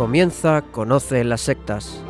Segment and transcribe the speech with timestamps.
[0.00, 2.00] Comienza Conoce las sectas.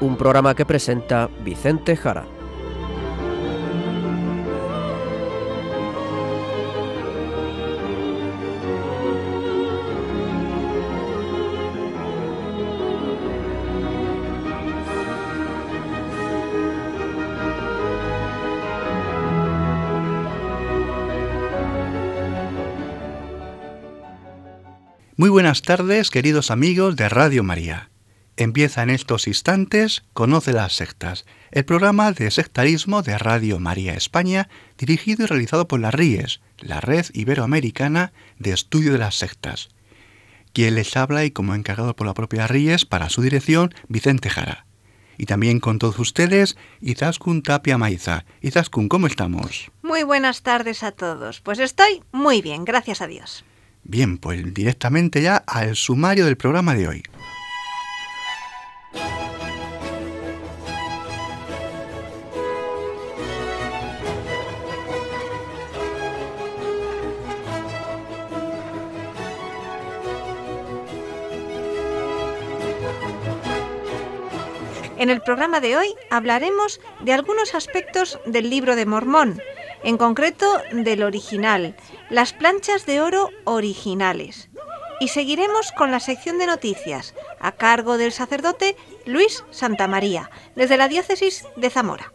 [0.00, 2.24] Un programa que presenta Vicente Jara.
[25.26, 27.90] Muy buenas tardes, queridos amigos de Radio María.
[28.36, 34.48] Empieza en estos instantes Conoce las sectas, el programa de sectarismo de Radio María España,
[34.78, 39.70] dirigido y realizado por la RIES, la Red Iberoamericana de Estudio de las Sectas.
[40.52, 44.64] Quien les habla y como encargado por la propia RIES para su dirección, Vicente Jara.
[45.18, 48.26] Y también con todos ustedes, Izaskun Tapia Maiza.
[48.42, 49.72] Izaskun, ¿cómo estamos?
[49.82, 51.40] Muy buenas tardes a todos.
[51.40, 53.44] Pues estoy muy bien, gracias a Dios.
[53.88, 57.02] Bien, pues directamente ya al sumario del programa de hoy.
[74.98, 79.40] En el programa de hoy hablaremos de algunos aspectos del libro de Mormón,
[79.82, 81.76] en concreto del original,
[82.10, 84.48] las planchas de oro originales.
[85.00, 90.88] Y seguiremos con la sección de noticias, a cargo del sacerdote Luis Santamaría, desde la
[90.88, 92.12] diócesis de Zamora.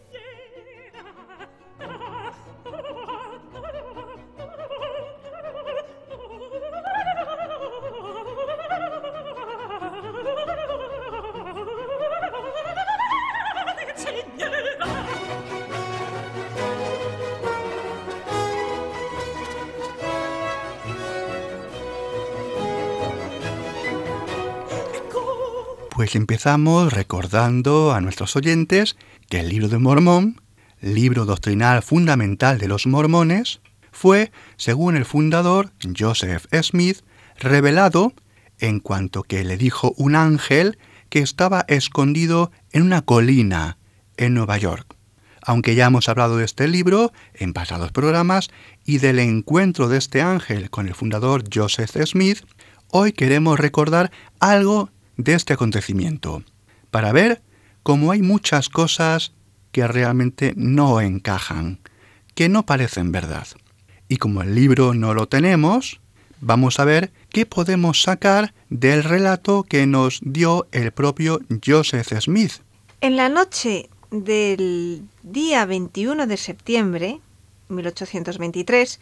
[26.02, 28.96] Pues empezamos recordando a nuestros oyentes
[29.28, 30.40] que el libro de Mormón,
[30.80, 33.60] libro doctrinal fundamental de los mormones,
[33.92, 37.02] fue, según el fundador Joseph Smith,
[37.38, 38.14] revelado
[38.58, 40.76] en cuanto que le dijo un ángel
[41.08, 43.78] que estaba escondido en una colina
[44.16, 44.96] en Nueva York.
[45.40, 48.50] Aunque ya hemos hablado de este libro en pasados programas
[48.84, 52.40] y del encuentro de este ángel con el fundador Joseph Smith,
[52.88, 54.10] hoy queremos recordar
[54.40, 56.42] algo de este acontecimiento,
[56.90, 57.42] para ver
[57.82, 59.32] cómo hay muchas cosas
[59.72, 61.80] que realmente no encajan,
[62.34, 63.46] que no parecen verdad.
[64.08, 66.00] Y como el libro no lo tenemos,
[66.40, 72.52] vamos a ver qué podemos sacar del relato que nos dio el propio Joseph Smith.
[73.00, 77.20] En la noche del día 21 de septiembre,
[77.68, 79.00] 1823,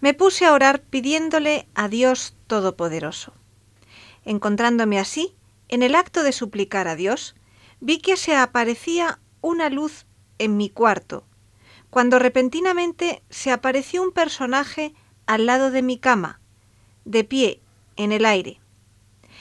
[0.00, 3.32] me puse a orar pidiéndole a Dios Todopoderoso.
[4.24, 5.34] Encontrándome así,
[5.72, 7.34] en el acto de suplicar a Dios,
[7.80, 10.04] vi que se aparecía una luz
[10.36, 11.24] en mi cuarto,
[11.88, 14.92] cuando repentinamente se apareció un personaje
[15.24, 16.40] al lado de mi cama,
[17.06, 17.62] de pie,
[17.96, 18.60] en el aire.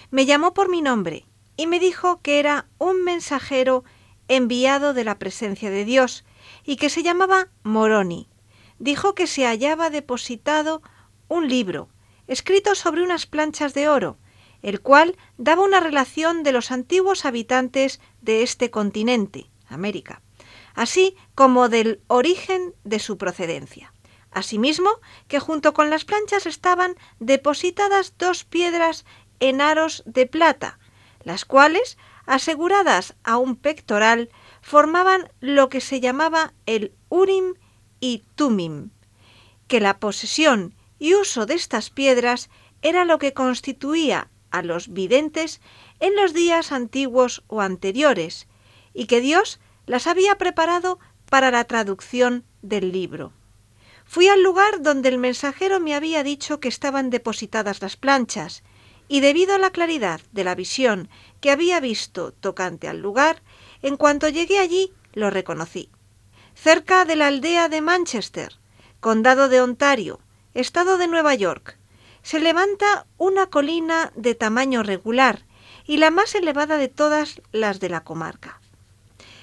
[0.10, 1.26] Me llamó por mi nombre
[1.58, 3.84] y me dijo que era un mensajero
[4.30, 6.24] enviado de la presencia de Dios
[6.64, 8.30] y que se llamaba Moroni.
[8.80, 10.82] Dijo que se hallaba depositado
[11.28, 11.90] un libro,
[12.28, 14.18] escrito sobre unas planchas de oro,
[14.62, 20.22] el cual daba una relación de los antiguos habitantes de este continente, América,
[20.76, 23.94] así como del origen de su procedencia.
[24.32, 24.90] Asimismo,
[25.28, 29.06] que junto con las planchas estaban depositadas dos piedras
[29.40, 30.80] en aros de plata,
[31.24, 34.30] las cuales, aseguradas a un pectoral,
[34.62, 37.56] formaban lo que se llamaba el Urim
[38.00, 38.92] y Tumim,
[39.68, 42.50] que la posesión y uso de estas piedras
[42.82, 45.62] era lo que constituía a los videntes
[46.00, 48.48] en los días antiguos o anteriores,
[48.94, 51.00] y que Dios las había preparado
[51.30, 53.34] para la traducción del libro.
[54.06, 58.64] Fui al lugar donde el mensajero me había dicho que estaban depositadas las planchas,
[59.08, 61.10] y debido a la claridad de la visión
[61.42, 63.42] que había visto tocante al lugar,
[63.82, 65.90] en cuanto llegué allí lo reconocí.
[66.56, 68.54] Cerca de la aldea de Manchester,
[69.00, 70.20] condado de Ontario,
[70.54, 71.78] estado de Nueva York,
[72.24, 75.46] se levanta una colina de tamaño regular
[75.86, 78.62] y la más elevada de todas las de la comarca.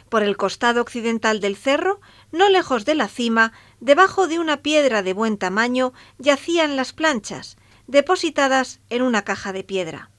[0.09, 2.01] Por el costado occidental del cerro,
[2.33, 7.59] no lejos de la cima, debajo de una piedra de buen tamaño, yacían las planchas,
[7.87, 10.11] depositadas en una caja de piedra.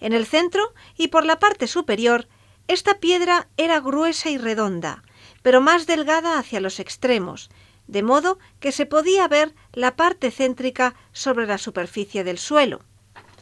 [0.00, 2.28] En el centro y por la parte superior,
[2.68, 5.02] esta piedra era gruesa y redonda,
[5.42, 7.50] pero más delgada hacia los extremos,
[7.88, 12.80] de modo que se podía ver la parte céntrica sobre la superficie del suelo.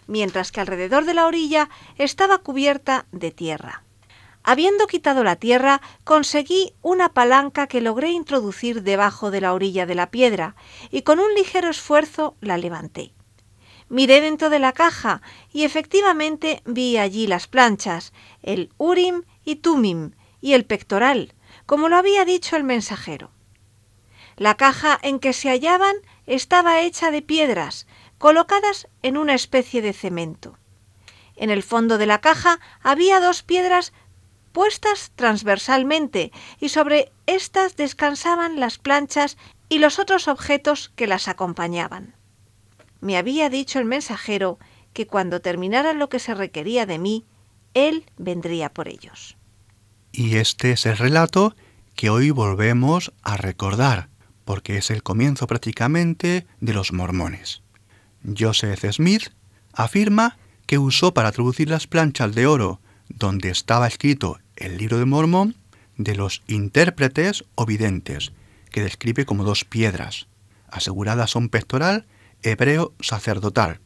[0.06, 3.82] mientras que alrededor de la orilla estaba cubierta de tierra.
[4.44, 9.96] Habiendo quitado la tierra, conseguí una palanca que logré introducir debajo de la orilla de
[9.96, 10.54] la piedra,
[10.93, 13.12] y con un ligero esfuerzo la levanté.
[13.88, 15.22] Miré dentro de la caja
[15.52, 18.12] y efectivamente vi allí las planchas,
[18.43, 21.34] el Urim y Tumim y el pectoral,
[21.66, 23.31] como lo había dicho el mensajero.
[24.36, 25.96] La caja en que se hallaban
[26.26, 27.86] estaba hecha de piedras,
[28.18, 30.58] colocadas en una especie de cemento.
[31.36, 33.92] En el fondo de la caja había dos piedras
[34.52, 39.36] puestas transversalmente y sobre éstas descansaban las planchas
[39.68, 42.14] y los otros objetos que las acompañaban.
[43.00, 44.58] Me había dicho el mensajero
[44.94, 47.26] que cuando terminara lo que se requería de mí,
[47.74, 49.36] él vendría por ellos.
[50.12, 51.54] Y este es el relato
[51.94, 54.08] que hoy volvemos a recordar,
[54.46, 57.62] porque es el comienzo prácticamente de los mormones.
[58.38, 59.31] Joseph Smith
[59.75, 65.04] afirma que usó para traducir las planchas de oro donde estaba escrito el libro de
[65.04, 65.56] Mormón
[65.96, 68.32] de los intérpretes o videntes,
[68.70, 70.28] que describe como dos piedras,
[70.69, 72.06] aseguradas a un pectoral
[72.43, 73.81] hebreo sacerdotal,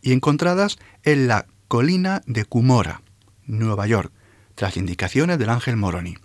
[0.00, 3.02] y encontradas en la colina de Cumora,
[3.46, 4.12] Nueva York,
[4.54, 6.16] tras indicaciones del ángel Moroni.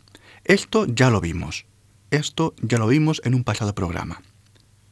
[0.43, 1.65] Esto ya lo vimos.
[2.13, 4.21] Esto ya lo vimos en un pasado programa.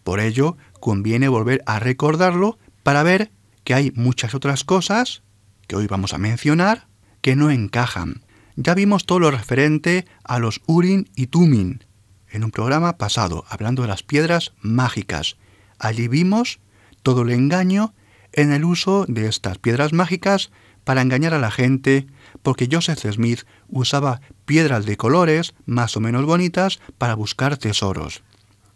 [0.04, 3.32] Por ello, conviene volver a recordarlo para ver
[3.64, 5.22] que hay muchas otras cosas
[5.68, 6.88] que hoy vamos a mencionar
[7.22, 8.24] que no encajan
[8.56, 11.84] ya vimos todo lo referente a los Urin y Tumin
[12.30, 15.38] en un programa pasado, hablando de las piedras mágicas.
[15.80, 16.60] Allí vimos
[17.02, 17.94] todo el engaño
[18.34, 20.52] en el uso de estas piedras mágicas
[20.84, 22.08] para engañar a la gente,
[22.42, 28.24] porque Joseph Smith usaba piedras de colores más o menos bonitas para buscar tesoros.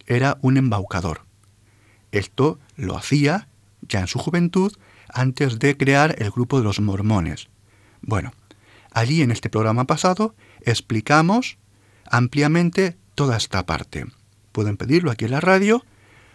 [0.08, 1.22] Era un embaucador.
[2.12, 3.48] Esto lo hacía
[3.88, 4.74] ya en su juventud
[5.10, 7.48] antes de crear el grupo de los mormones.
[8.02, 8.32] Bueno,
[8.96, 11.58] Allí en este programa pasado explicamos
[12.10, 14.06] ampliamente toda esta parte.
[14.54, 15.84] Pueden pedirlo aquí en la radio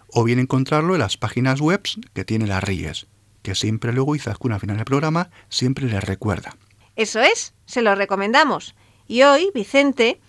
[0.08, 1.81] o bien encontrarlo en las páginas web
[2.12, 3.06] que tiene la RIES,
[3.40, 6.55] que siempre luego Izaskun al final del programa siempre les recuerda.
[6.96, 8.75] Eso es, se lo recomendamos.
[9.06, 10.20] Y hoy, Vicente,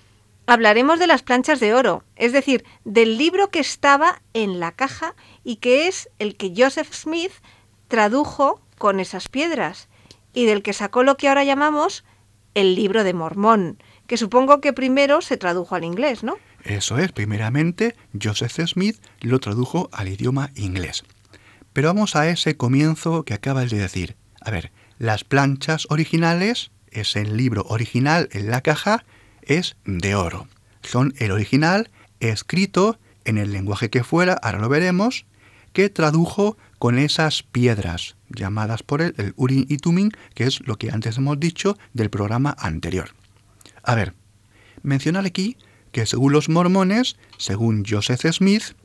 [0.45, 5.15] hablaremos de las planchas de oro, es decir, del libro que estaba en la caja
[5.43, 7.31] y que es el que Joseph Smith
[7.87, 9.87] tradujo con esas piedras
[10.33, 12.03] y del que sacó lo que ahora llamamos
[12.53, 16.35] el libro de Mormón, que supongo que primero se tradujo al inglés, ¿no?
[16.63, 21.03] Eso es, primeramente Joseph Smith lo tradujo al idioma inglés.
[21.73, 24.15] Pero vamos a ese comienzo que acabas de decir.
[24.41, 24.71] A ver,
[25.01, 29.03] las planchas originales, es el libro original en la caja,
[29.41, 30.47] es de oro.
[30.83, 31.89] Son el original
[32.19, 35.25] escrito en el lenguaje que fuera, ahora lo veremos,
[35.73, 40.77] que tradujo con esas piedras llamadas por él el Urim y Tumim, que es lo
[40.77, 43.09] que antes hemos dicho del programa anterior.
[43.81, 44.13] A ver,
[44.83, 45.57] mencionar aquí
[45.91, 48.75] que según los mormones, según Joseph Smith,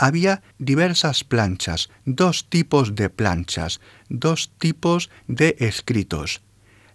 [0.00, 6.40] había diversas planchas, dos tipos de planchas, dos tipos de escritos.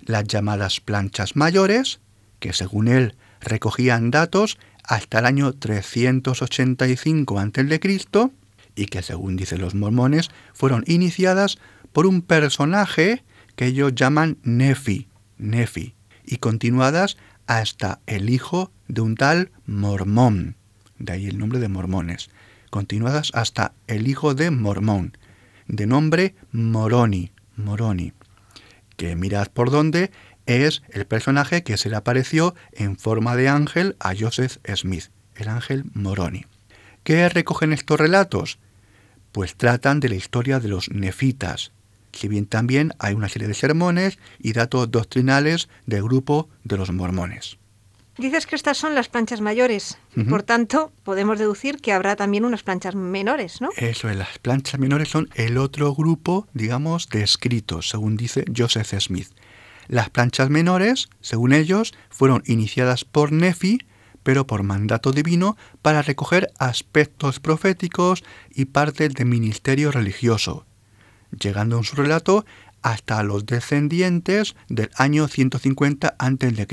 [0.02, 2.00] Las llamadas planchas mayores,
[2.40, 8.32] que según él recogían datos hasta el año 385 a.C.,
[8.78, 11.60] y que según dicen los mormones fueron iniciadas
[11.94, 13.24] por un personaje
[13.56, 15.08] que ellos llaman Nefi,
[15.38, 15.94] Nefi,
[16.26, 20.56] y continuadas hasta el hijo de un tal Mormón,
[20.98, 22.32] de ahí el nombre de mormones,
[22.70, 25.18] continuadas hasta el hijo de Mormón,
[25.68, 28.14] de nombre Moroni, Moroni,
[28.98, 30.12] que mirad por dónde
[30.46, 35.50] es el personaje que se le apareció en forma de ángel a Joseph Smith, el
[35.50, 36.46] ángel Moroni.
[37.04, 38.60] ¿Qué recogen estos relatos?
[39.32, 41.72] Pues tratan de la historia de los nefitas,
[42.14, 46.92] si bien también hay una serie de sermones y datos doctrinales del grupo de los
[46.92, 47.58] mormones.
[48.18, 49.98] Dices que estas son las planchas mayores,
[50.30, 53.70] por tanto podemos deducir que habrá también unas planchas menores, ¿no?
[53.76, 58.94] Eso es, las planchas menores son el otro grupo, digamos, de escritos, según dice Joseph
[59.00, 59.28] Smith.
[59.88, 63.80] Las planchas menores, según ellos, fueron iniciadas por Nefi,
[64.24, 70.66] pero por mandato divino para recoger aspectos proféticos y partes del ministerio religioso,
[71.38, 72.46] llegando en su relato
[72.82, 76.68] hasta los descendientes del año 150 a.C.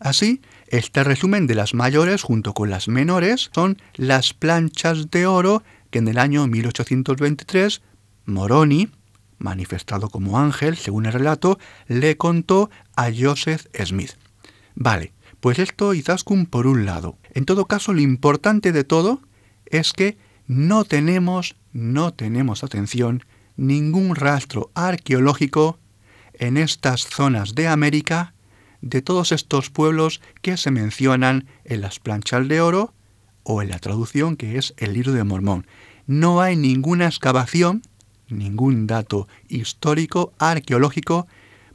[0.00, 5.62] Así, este resumen de las mayores junto con las menores son las planchas de oro
[5.90, 7.82] que en el año 1823
[8.24, 8.88] Moroni,
[9.36, 14.12] manifestado como ángel según el relato, le contó a Joseph Smith.
[14.74, 17.18] Vale, pues esto Izaskun por un lado.
[17.34, 19.20] En todo caso, lo importante de todo
[19.66, 20.16] es que
[20.46, 23.22] no tenemos, no tenemos atención
[23.58, 25.78] ningún rastro arqueológico
[26.32, 28.32] en estas zonas de América
[28.82, 32.94] de todos estos pueblos que se mencionan en las planchas de oro
[33.42, 35.66] o en la traducción que es el libro de Mormón.
[36.06, 37.82] No hay ninguna excavación,
[38.28, 41.26] ningún dato histórico, arqueológico,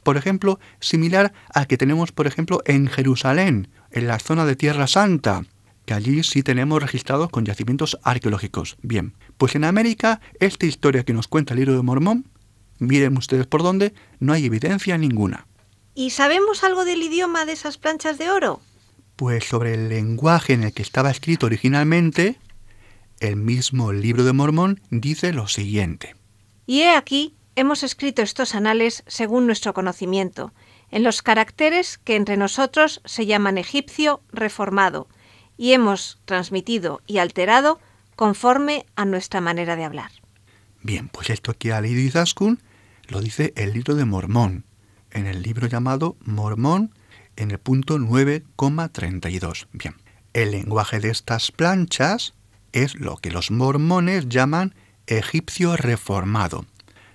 [0.02, 4.86] por ejemplo, similar al que tenemos, por ejemplo, en Jerusalén, en la zona de Tierra
[4.86, 5.44] Santa,
[5.84, 8.76] que allí sí tenemos registrados con yacimientos arqueológicos.
[8.82, 12.26] Bien, pues en América, esta historia que nos cuenta el libro de Mormón,
[12.78, 15.46] miren ustedes por dónde, no hay evidencia ninguna.
[15.98, 18.60] ¿Y sabemos algo del idioma de esas planchas de oro?
[19.16, 22.38] Pues sobre el lenguaje en el que estaba escrito originalmente,
[23.18, 26.14] el mismo libro de Mormón dice lo siguiente.
[26.66, 30.52] Y he aquí, hemos escrito estos anales según nuestro conocimiento,
[30.90, 35.08] en los caracteres que entre nosotros se llaman egipcio reformado,
[35.56, 37.80] y hemos transmitido y alterado
[38.16, 40.10] conforme a nuestra manera de hablar.
[40.82, 42.60] Bien, pues esto que ha leído Izaskun
[43.08, 44.65] lo dice el libro de Mormón,
[45.16, 46.94] en el libro llamado Mormón
[47.36, 49.66] en el punto 9,32.
[49.72, 49.94] Bien,
[50.34, 52.34] el lenguaje de estas planchas
[52.72, 54.74] es lo que los mormones llaman
[55.06, 56.66] egipcio reformado.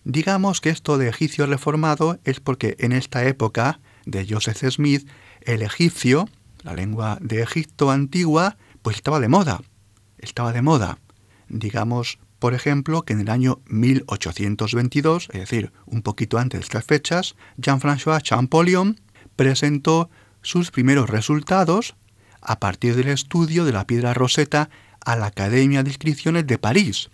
[0.04, 5.08] Digamos que esto de egipcio reformado es porque en esta época de Joseph Smith
[5.42, 6.28] el egipcio,
[6.64, 9.62] la lengua de Egipto antigua, pues estaba de moda.
[10.18, 10.98] Estaba de moda.
[11.50, 16.84] Digamos, por ejemplo, que en el año 1822, es decir, un poquito antes de estas
[16.84, 19.00] fechas, Jean-François Champollion
[19.36, 20.10] presentó
[20.42, 21.94] sus primeros resultados
[22.42, 24.72] a partir del estudio de la piedra roseta
[25.06, 27.12] a la Academia de Inscripciones de París.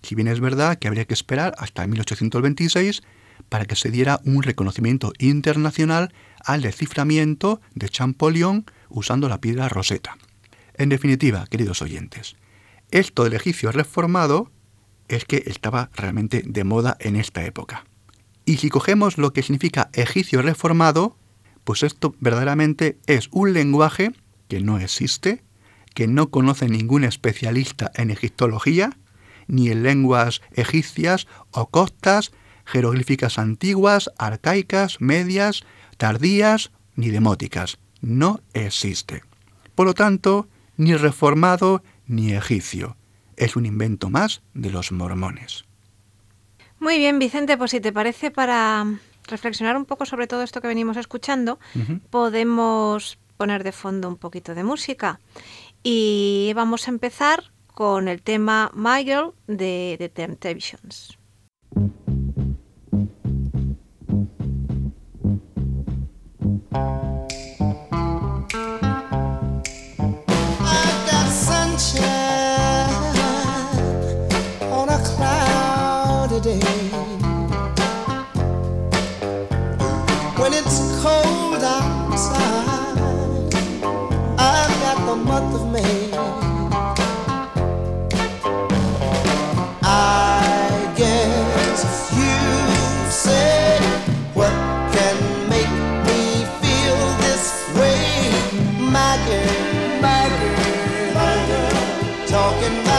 [0.00, 3.02] Si bien es verdad que habría que esperar hasta 1826
[3.50, 10.16] para que se diera un reconocimiento internacional al desciframiento de Champollion usando la piedra roseta.
[10.72, 12.36] En definitiva, queridos oyentes,
[12.90, 14.50] esto del egipcio reformado
[15.10, 17.84] es que estaba realmente de moda en esta época.
[18.46, 21.16] Y si cogemos lo que significa egipcio reformado,
[21.64, 24.12] pues esto verdaderamente es un lenguaje
[24.48, 25.42] que no existe,
[25.94, 28.96] que no conoce ningún especialista en egiptología,
[29.46, 32.32] ni en lenguas egipcias o costas,
[32.64, 35.64] jeroglíficas antiguas, arcaicas, medias,
[35.96, 37.78] tardías, ni demóticas.
[38.00, 39.22] No existe.
[39.74, 42.96] Por lo tanto, ni reformado ni egipcio
[43.40, 45.64] es un invento más de los mormones.
[46.78, 48.84] Muy bien, Vicente, pues si te parece, para
[49.24, 51.58] reflexionar un poco sobre todo esto que venimos escuchando,
[52.10, 55.20] podemos poner de fondo un poquito de música.
[55.82, 61.18] Y vamos a empezar con el tema My Girl de The Temptations.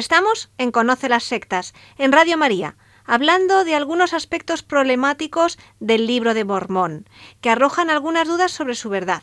[0.00, 6.32] Estamos en Conoce las Sectas, en Radio María, hablando de algunos aspectos problemáticos del libro
[6.32, 7.06] de Mormón,
[7.42, 9.22] que arrojan algunas dudas sobre su verdad.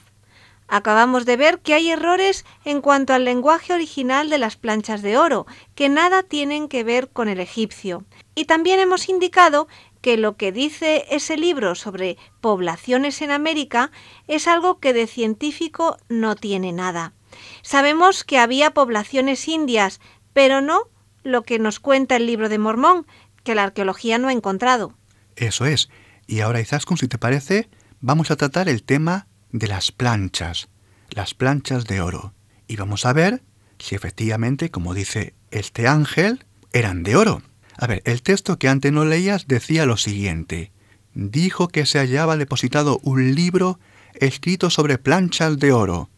[0.68, 5.18] Acabamos de ver que hay errores en cuanto al lenguaje original de las planchas de
[5.18, 8.06] oro, que nada tienen que ver con el egipcio.
[8.36, 9.68] Y también hemos indicado
[10.02, 13.90] que lo que dice ese libro sobre poblaciones en América
[14.28, 17.14] es algo que de científico no tiene nada.
[17.62, 20.00] Sabemos que había poblaciones indias,
[20.38, 20.84] pero no
[21.24, 23.08] lo que nos cuenta el libro de Mormón,
[23.44, 24.94] que la arqueología no ha encontrado.
[25.36, 25.90] Eso es.
[26.28, 30.70] Y ahora, Izaskun, si te parece, vamos a tratar el tema de las planchas,
[31.10, 32.36] las planchas de oro.
[32.68, 33.42] Y vamos a ver
[33.80, 37.42] si efectivamente, como dice este ángel, eran de oro.
[37.76, 40.72] A ver, el texto que antes no leías decía lo siguiente.
[41.16, 43.80] dijo que se hallaba depositado un libro
[44.14, 46.12] escrito sobre planchas de oro,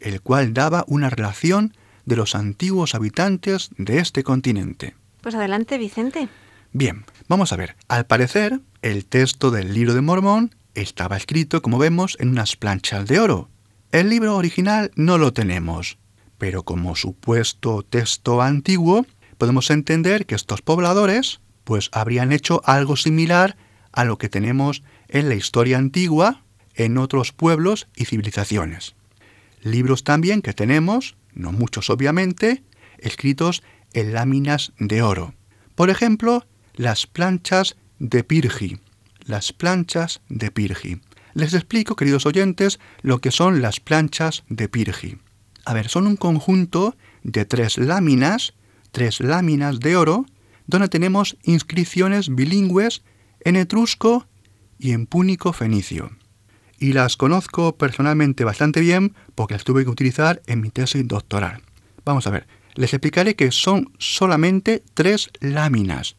[0.00, 1.74] el cual daba una relación
[2.06, 4.94] de los antiguos habitantes de este continente.
[5.20, 6.28] Pues adelante, Vicente.
[6.72, 7.76] Bien, vamos a ver.
[7.88, 13.06] Al parecer, el texto del libro de Mormón estaba escrito, como vemos, en unas planchas
[13.06, 13.48] de oro.
[13.92, 15.98] El libro original no lo tenemos,
[16.38, 19.06] pero como supuesto texto antiguo,
[19.38, 23.56] podemos entender que estos pobladores pues habrían hecho algo similar
[23.92, 26.42] a lo que tenemos en la historia antigua
[26.74, 28.94] en otros pueblos y civilizaciones.
[29.62, 32.64] Libros también que tenemos, no muchos obviamente,
[32.98, 33.62] escritos
[33.92, 35.34] en láminas de oro.
[35.74, 38.78] Por ejemplo, las planchas de Pirgi.
[39.24, 41.00] Las planchas de Pirgi.
[41.34, 45.18] Les explico, queridos oyentes, lo que son las planchas de Pirgi.
[45.64, 48.54] A ver, son un conjunto de tres láminas,
[48.90, 50.26] tres láminas de oro,
[50.66, 53.02] donde tenemos inscripciones bilingües
[53.40, 54.26] en etrusco
[54.78, 56.10] y en púnico fenicio.
[56.78, 61.62] Y las conozco personalmente bastante bien porque las tuve que utilizar en mi tesis doctoral.
[62.04, 66.16] Vamos a ver, les explicaré que son solamente tres láminas.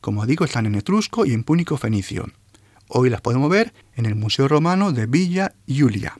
[0.00, 2.26] Como digo, están en etrusco y en púnico fenicio.
[2.88, 6.16] Hoy las podemos ver en el Museo Romano de Villa Giulia.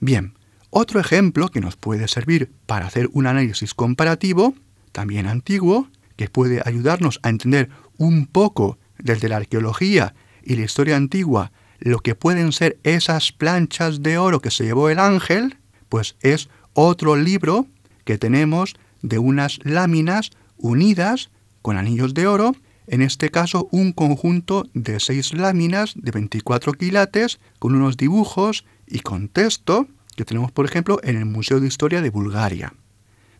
[0.00, 0.34] Bien,
[0.70, 4.54] otro ejemplo que nos puede servir para hacer un análisis comparativo,
[4.90, 10.96] también antiguo, que puede ayudarnos a entender un poco desde la arqueología y la historia
[10.96, 11.52] antigua
[11.84, 15.56] lo que pueden ser esas planchas de oro que se llevó el ángel,
[15.88, 17.66] pues es otro libro
[18.04, 22.54] que tenemos de unas láminas unidas con anillos de oro,
[22.86, 29.00] en este caso un conjunto de seis láminas de 24 quilates con unos dibujos y
[29.00, 32.74] con texto que tenemos por ejemplo en el Museo de Historia de Bulgaria.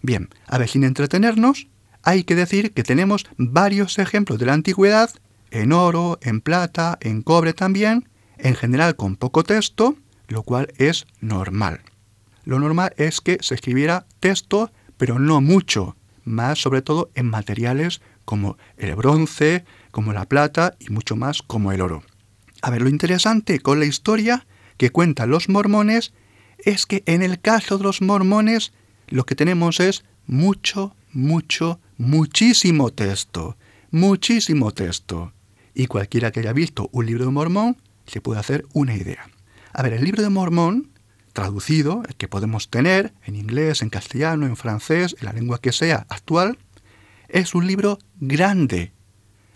[0.01, 1.69] Bien, a ver, sin entretenernos,
[2.03, 5.11] hay que decir que tenemos varios ejemplos de la antigüedad,
[5.53, 8.09] en oro, en plata, en cobre también,
[8.43, 9.97] en general con poco texto,
[10.29, 11.81] lo cual es normal.
[12.45, 18.03] Lo normal es que se escribiera texto, pero no mucho, más sobre todo en materiales
[18.25, 22.03] como el bronce, como la plata y mucho más como el oro.
[22.63, 26.13] A ver, lo interesante con la historia que cuentan los mormones
[26.59, 28.73] es que en el caso de los mormones
[29.09, 33.57] lo que tenemos es mucho, mucho, muchísimo texto,
[33.91, 35.33] muchísimo texto.
[35.75, 37.77] Y cualquiera que haya visto un libro de Mormón
[38.13, 39.31] se puede hacer una idea.
[39.73, 40.91] A ver, el libro de Mormón,
[41.33, 45.73] traducido, el que podemos tener en inglés, en castellano, en francés, en la lengua que
[45.73, 46.59] sea actual,
[47.29, 48.93] es un libro grande,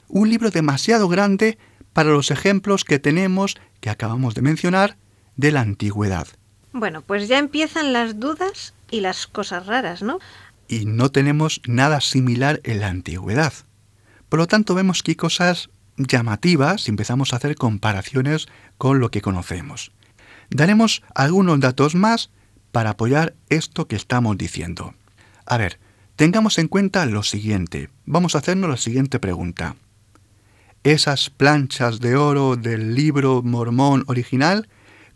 [0.09, 1.59] un libro demasiado grande
[1.93, 4.97] para los ejemplos que tenemos, que acabamos de mencionar,
[5.37, 6.27] de la antigüedad.
[6.73, 10.19] Bueno, pues ya empiezan las dudas y las cosas raras, ¿no?
[10.67, 13.53] Y no tenemos nada similar en la antigüedad.
[14.31, 18.47] Por lo tanto, vemos que hay cosas llamativas si empezamos a hacer comparaciones
[18.79, 19.93] con lo que conocemos.
[20.51, 22.31] Daremos algunos datos más
[22.73, 24.95] para apoyar esto que estamos diciendo.
[25.45, 25.79] A ver,
[26.17, 27.91] tengamos en cuenta lo siguiente.
[28.05, 29.77] Vamos a hacernos la siguiente pregunta.
[30.85, 34.69] ¿Esas planchas de oro del libro mormón original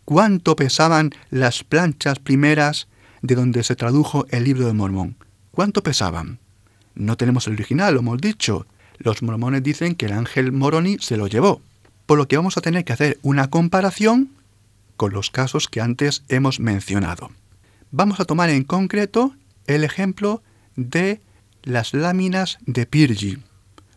[0.05, 2.87] cuánto pesaban las planchas primeras
[3.21, 5.15] de donde se tradujo el libro de Mormón.
[5.51, 6.39] ¿Cuánto pesaban?
[6.95, 8.65] No tenemos el original, lo hemos dicho.
[9.03, 11.61] Los mormones dicen que el ángel Moroni se lo llevó.
[12.05, 14.29] Por lo que vamos a tener que hacer una comparación
[14.95, 17.31] con los casos que antes hemos mencionado.
[17.89, 19.33] Vamos a tomar en concreto
[19.65, 20.43] el ejemplo
[20.75, 21.19] de
[21.63, 23.39] las láminas de Pirgi.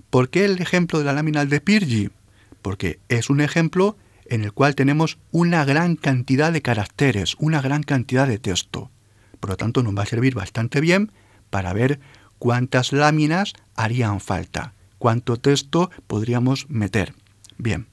[0.08, 2.10] ¿Por qué el ejemplo de la lámina de Pirgi?
[2.62, 7.82] Porque es un ejemplo en el cual tenemos una gran cantidad de caracteres, una gran
[7.82, 8.90] cantidad de texto.
[9.38, 11.12] Por lo tanto, nos va a servir bastante bien
[11.50, 12.00] para ver
[12.38, 14.72] cuántas láminas harían falta,
[15.04, 17.12] cuánto texto podríamos meter.
[17.58, 17.88] Bien,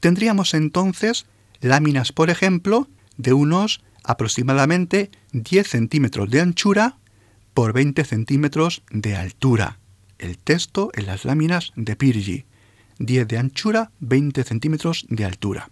[0.00, 1.26] tendríamos entonces
[1.60, 2.88] láminas, por ejemplo,
[3.18, 6.96] de unos aproximadamente 10 centímetros de anchura
[7.52, 9.80] por 20 centímetros de altura.
[10.18, 12.46] El texto en las láminas de Pirgi.
[13.00, 15.68] 10 de anchura, 20 centímetros de altura.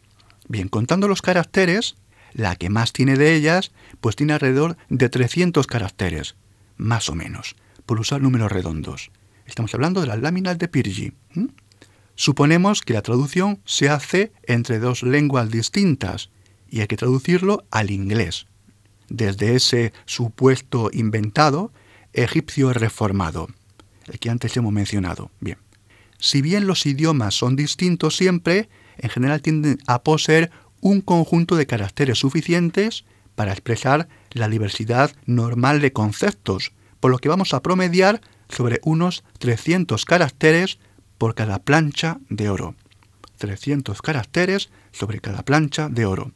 [0.48, 1.96] Bien, contando los caracteres,
[2.34, 6.36] la que más tiene de ellas, pues tiene alrededor de 300 caracteres,
[6.76, 9.10] más o menos, por usar números redondos.
[9.46, 11.12] Estamos hablando de las láminas de Pirgi.
[12.14, 16.30] Suponemos que la traducción se hace entre dos lenguas distintas
[16.68, 18.46] y hay que traducirlo al inglés,
[19.08, 21.72] desde ese supuesto inventado
[22.12, 23.48] egipcio reformado,
[24.06, 25.30] el que antes hemos mencionado.
[25.40, 25.58] Bien.
[26.18, 31.66] Si bien los idiomas son distintos siempre, en general tienden a poseer un conjunto de
[31.66, 33.04] caracteres suficientes
[33.34, 38.20] para expresar la diversidad normal de conceptos, por lo que vamos a promediar
[38.54, 40.78] sobre unos 300 caracteres
[41.18, 42.74] por cada plancha de oro.
[43.38, 46.32] 300 caracteres sobre cada plancha de oro.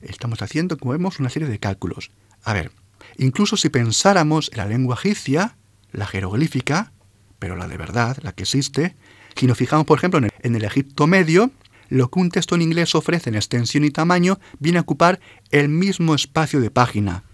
[0.00, 2.10] Estamos haciendo, como vemos, una serie de cálculos.
[2.42, 2.72] A ver,
[3.18, 5.56] incluso si pensáramos en la lengua egipcia,
[5.92, 6.92] la jeroglífica,
[7.38, 8.96] pero la de verdad, la que existe,
[9.36, 11.50] si nos fijamos, por ejemplo, en el, Egipto medio,
[11.88, 15.68] lo que un texto en inglés ofrece en extensión y tamaño viene a ocupar el
[15.68, 17.24] mismo espacio de página,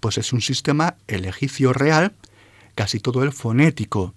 [0.00, 2.14] pues es un sistema, el egipcio real,
[2.74, 4.14] casi todo el fonético,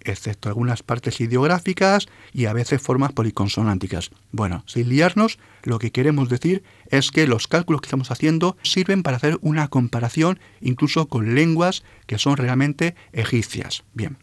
[0.00, 4.10] excepto algunas partes ideográficas y a veces formas policonsonánticas.
[4.32, 9.02] Bueno, sin liarnos, lo que queremos decir es que los cálculos que estamos haciendo sirven
[9.02, 13.84] para hacer una comparación incluso con lenguas que son realmente egipcias.
[13.94, 14.16] Bien.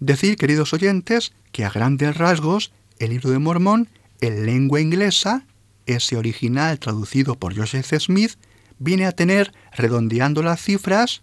[0.00, 3.88] Decir, queridos oyentes, que a grandes rasgos el libro de Mormón,
[4.20, 5.44] en lengua inglesa,
[5.86, 8.32] ese original traducido por Joseph Smith,
[8.78, 11.22] viene a tener, redondeando las cifras,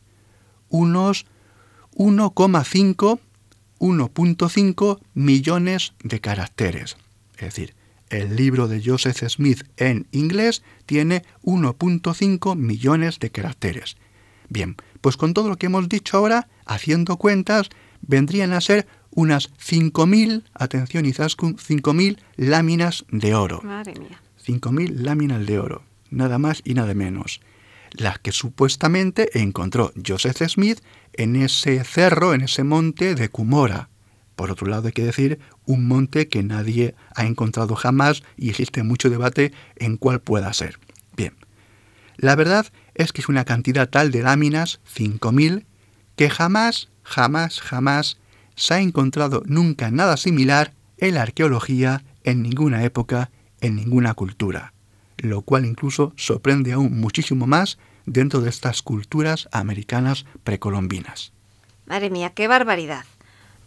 [0.69, 1.25] unos
[1.95, 3.19] 1,5
[3.79, 6.97] 1.5 millones de caracteres.
[7.37, 7.75] Es decir,
[8.09, 13.97] el libro de Joseph Smith en inglés tiene 1.5 millones de caracteres.
[14.47, 17.69] Bien, pues con todo lo que hemos dicho ahora, haciendo cuentas,
[18.01, 23.61] vendrían a ser unas 5.000, atención Izaskun, 5.000 láminas de oro.
[23.63, 24.21] Madre mía.
[24.45, 27.41] 5.000 láminas de oro, nada más y nada menos.
[27.97, 30.81] Las que supuestamente encontró Joseph Smith
[31.13, 33.89] en ese cerro, en ese monte de Cumora.
[34.35, 38.83] Por otro lado, hay que decir, un monte que nadie ha encontrado jamás y existe
[38.83, 40.77] mucho debate en cuál pueda ser.
[41.15, 41.33] Bien,
[42.17, 45.65] la verdad es que es una cantidad tal de láminas, 5.000,
[46.15, 48.17] que jamás, jamás, jamás
[48.55, 53.31] se ha encontrado nunca nada similar en la arqueología en ninguna época,
[53.61, 54.73] en ninguna cultura,
[55.17, 61.31] lo cual incluso sorprende aún muchísimo más dentro de estas culturas americanas precolombinas.
[61.85, 63.05] Madre mía, qué barbaridad.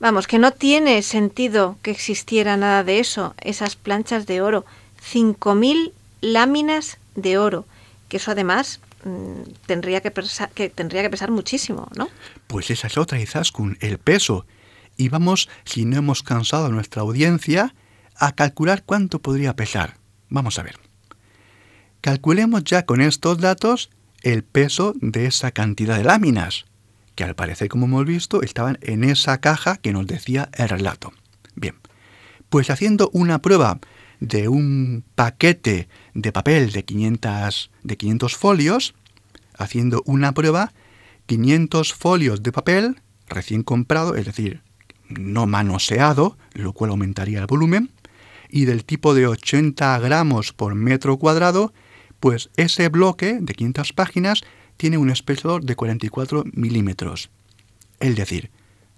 [0.00, 4.64] Vamos, que no tiene sentido que existiera nada de eso, esas planchas de oro,
[5.12, 7.66] 5.000 láminas de oro,
[8.08, 12.08] que eso además mm, tendría, que pesar, que tendría que pesar muchísimo, ¿no?
[12.46, 14.46] Pues esa es otra, Izaskun, el peso.
[14.96, 17.74] Y vamos, si no hemos cansado a nuestra audiencia,
[18.16, 19.96] a calcular cuánto podría pesar.
[20.28, 20.87] Vamos a ver.
[22.00, 23.90] Calculemos ya con estos datos
[24.22, 26.66] el peso de esa cantidad de láminas,
[27.14, 31.12] que al parecer, como hemos visto, estaban en esa caja que nos decía el relato.
[31.54, 31.74] Bien,
[32.48, 33.80] pues haciendo una prueba
[34.20, 38.94] de un paquete de papel de 500, de 500 folios,
[39.56, 40.72] haciendo una prueba,
[41.26, 44.62] 500 folios de papel recién comprado, es decir,
[45.08, 47.90] no manoseado, lo cual aumentaría el volumen,
[48.48, 51.72] y del tipo de 80 gramos por metro cuadrado,
[52.20, 54.42] pues ese bloque de 500 páginas
[54.76, 57.30] tiene un espesor de 44 milímetros,
[58.00, 58.50] es decir,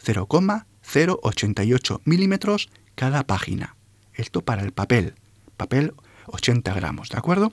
[0.02, 3.76] 0,088 milímetros cada página.
[4.14, 5.14] Esto para el papel,
[5.56, 5.94] papel
[6.26, 7.52] 80 gramos, ¿de acuerdo?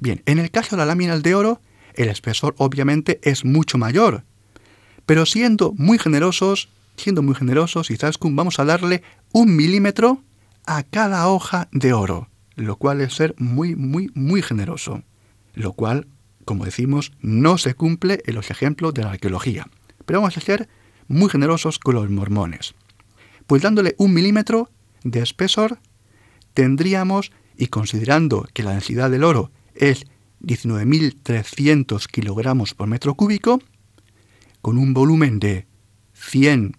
[0.00, 1.60] Bien, en el caso de las láminas de oro,
[1.94, 4.24] el espesor obviamente es mucho mayor,
[5.06, 7.88] pero siendo muy generosos, siendo muy generosos,
[8.22, 9.02] vamos a darle
[9.32, 10.22] un milímetro
[10.66, 15.02] a cada hoja de oro lo cual es ser muy, muy, muy generoso,
[15.54, 16.08] lo cual,
[16.44, 19.68] como decimos, no se cumple en los ejemplos de la arqueología.
[20.04, 20.68] Pero vamos a ser
[21.06, 22.74] muy generosos con los mormones.
[23.46, 24.70] Pues dándole un milímetro
[25.04, 25.78] de espesor,
[26.54, 30.04] tendríamos, y considerando que la densidad del oro es
[30.42, 33.60] 19.300 kilogramos por metro cúbico,
[34.62, 35.66] con un volumen de
[36.14, 36.76] 100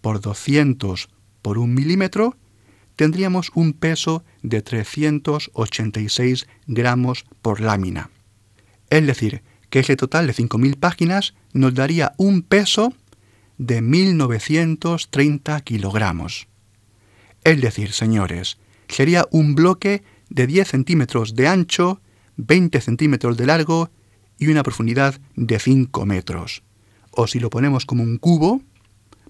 [0.00, 1.08] por 200
[1.42, 2.36] por un milímetro,
[2.96, 8.10] tendríamos un peso de 386 gramos por lámina.
[8.88, 12.92] Es decir, que ese total de 5.000 páginas nos daría un peso
[13.56, 16.48] de 1.930 kilogramos.
[17.44, 22.00] Es decir, señores, sería un bloque de 10 centímetros de ancho,
[22.36, 23.90] 20 centímetros de largo
[24.38, 26.62] y una profundidad de 5 metros.
[27.10, 28.62] O si lo ponemos como un cubo,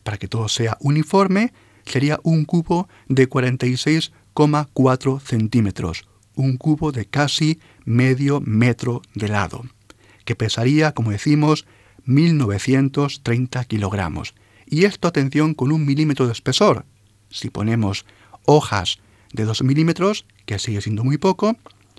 [0.03, 1.53] para que todo sea uniforme,
[1.85, 3.29] sería un cubo de
[4.35, 9.65] 46,4 centímetros, un cubo de casi medio metro de lado,
[10.25, 11.67] que pesaría, como decimos,
[12.05, 14.35] 1930 kilogramos.
[14.67, 16.85] Y esto, atención, con un milímetro de espesor.
[17.29, 18.07] Si ponemos
[18.47, 19.01] hojas
[19.33, 21.57] de 2 milímetros, que sigue siendo muy poco,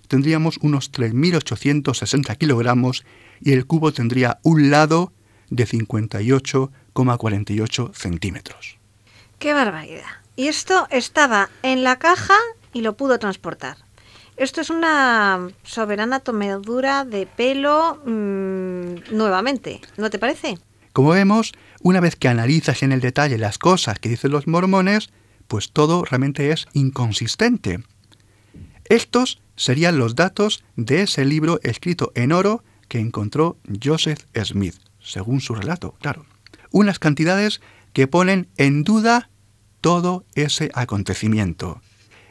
[0.08, 3.06] tendríamos unos 3.860 kilogramos
[3.40, 5.14] y el cubo tendría un lado
[5.50, 8.78] de 58,48 centímetros.
[9.40, 10.21] ¡Qué barbaridad!
[10.36, 12.36] Y esto estaba en la caja
[12.74, 13.78] y lo pudo transportar.
[14.38, 20.58] Esto es una soberana tomedura de pelo mm, nuevamente, ¿no te parece?
[20.94, 25.10] Como vemos, una vez que analizas en el detalle las cosas que dicen los mormones,
[25.48, 27.84] pues todo realmente es inconsistente.
[28.86, 35.40] Estos serían los datos de ese libro escrito en oro que encontró Joseph Smith, según
[35.40, 36.26] su relato, claro.
[36.72, 37.62] Unas cantidades
[37.94, 39.30] que ponen en duda
[39.82, 41.82] todo ese acontecimiento.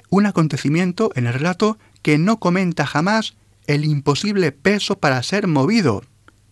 [0.08, 3.34] Un acontecimiento en el relato que no comenta jamás
[3.66, 6.02] el imposible peso para ser movido,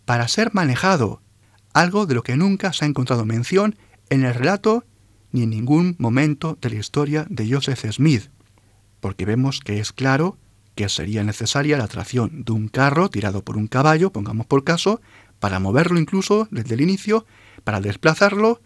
[0.04, 1.20] para ser manejado,
[1.72, 3.76] algo de lo que nunca se ha encontrado mención
[4.10, 4.84] en el relato
[5.32, 8.30] ni en ningún momento de la historia de Joseph Smith,
[9.00, 10.36] porque vemos que es claro
[10.74, 15.00] que sería necesaria la tracción de un carro tirado por un caballo, pongamos por caso,
[15.40, 17.26] para moverlo incluso desde el inicio,
[17.64, 18.60] para desplazarlo,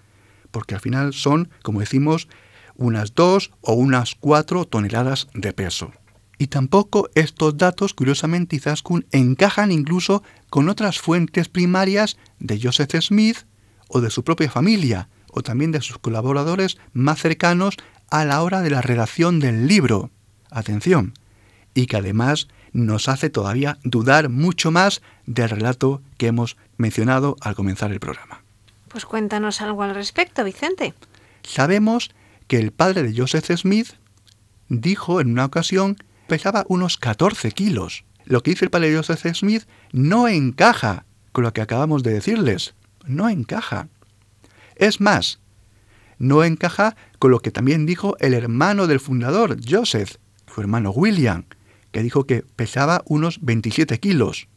[0.52, 2.28] porque al final son, como decimos,
[2.76, 5.92] unas dos o unas cuatro toneladas de peso.
[6.38, 13.38] Y tampoco estos datos, curiosamente, Izaskun encajan incluso con otras fuentes primarias de Joseph Smith
[13.88, 17.76] o de su propia familia, o también de sus colaboradores más cercanos
[18.10, 20.10] a la hora de la redacción del libro.
[20.50, 21.14] Atención,
[21.74, 27.54] y que además nos hace todavía dudar mucho más del relato que hemos mencionado al
[27.54, 28.41] comenzar el programa.
[28.92, 30.94] Pues cuéntanos algo al respecto, Vicente.
[31.42, 32.10] Sabemos
[32.46, 33.94] que el padre de Joseph Smith
[34.68, 35.96] dijo en una ocasión
[36.28, 38.04] pesaba unos 14 kilos.
[38.24, 42.12] Lo que dice el padre de Joseph Smith no encaja con lo que acabamos de
[42.12, 42.74] decirles.
[43.06, 43.88] No encaja.
[44.76, 45.40] Es más,
[46.18, 50.16] no encaja con lo que también dijo el hermano del fundador, Joseph,
[50.52, 51.44] su hermano William,
[51.90, 54.48] que dijo que pesaba unos 27 kilos.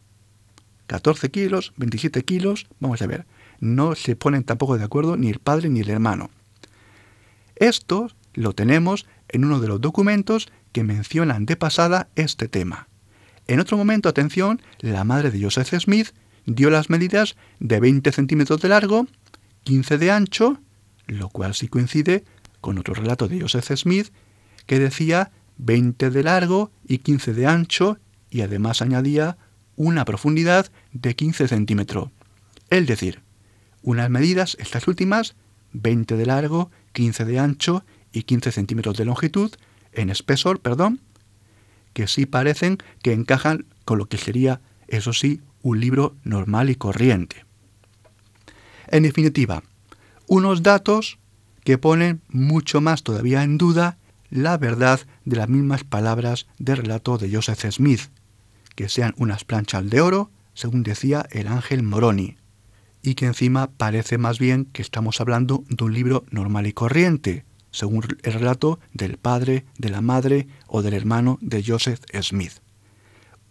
[0.88, 3.26] 14 kilos, 27 kilos, vamos a ver,
[3.60, 6.30] no se ponen tampoco de acuerdo ni el padre ni el hermano.
[7.56, 12.88] Esto lo tenemos en uno de los documentos que mencionan de pasada este tema.
[13.48, 16.10] En otro momento, atención, la madre de Joseph Smith
[16.46, 19.08] dio las medidas de 20 centímetros de largo,
[19.64, 20.60] 15 de ancho,
[21.08, 22.24] lo cual sí coincide
[22.62, 24.12] con otro relato de Joseph Smith
[24.66, 27.98] que decía 20 de largo y 15 de ancho
[28.30, 29.38] y además añadía
[29.76, 32.10] una profundidad de 15 centímetros.
[32.70, 33.22] Es decir,
[33.86, 35.36] unas medidas, estas últimas,
[35.74, 39.54] 20 de largo, 15 de ancho y 15 centímetros de longitud,
[39.94, 41.00] en espesor, perdón,
[41.94, 46.76] que sí parecen que encajan con lo que sería, eso sí, un libro normal y
[46.76, 47.46] corriente.
[48.88, 49.64] En definitiva,
[50.28, 51.20] unos datos
[51.64, 53.98] que ponen mucho más todavía en duda
[54.32, 58.02] la verdad de las mismas palabras del relato de Joseph Smith,
[58.74, 62.38] que sean unas planchas de oro, según decía el ángel Moroni,
[63.06, 67.46] y que encima parece más bien que estamos hablando de un libro normal y corriente,
[67.72, 72.54] según el relato del padre, de la madre o del hermano de Joseph Smith.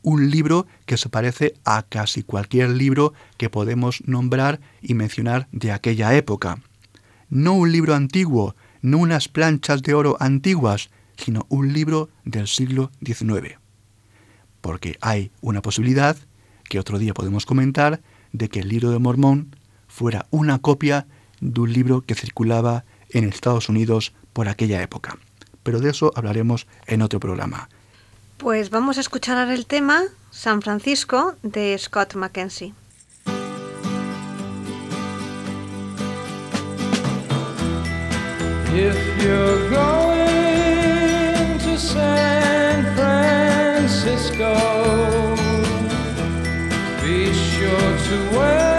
[0.03, 5.73] Un libro que se parece a casi cualquier libro que podemos nombrar y mencionar de
[5.73, 6.59] aquella época.
[7.31, 12.91] No un libro antiguo, no unas planchas de oro antiguas, sino un libro del siglo
[13.05, 13.59] XIX.
[14.61, 16.17] Porque hay una posibilidad,
[16.69, 18.01] que otro día podemos comentar,
[18.35, 19.57] de que el libro de Mormón
[19.89, 21.07] fuera una copia
[21.41, 25.17] de un libro que circulaba en Estados Unidos por aquella época.
[25.63, 27.71] Pero de eso hablaremos en otro programa.
[28.37, 32.75] Pues vamos a escuchar ahora el tema San Francisco de Scott Mackenzie.
[38.75, 44.84] If you're going to San Francisco,
[48.15, 48.74] away.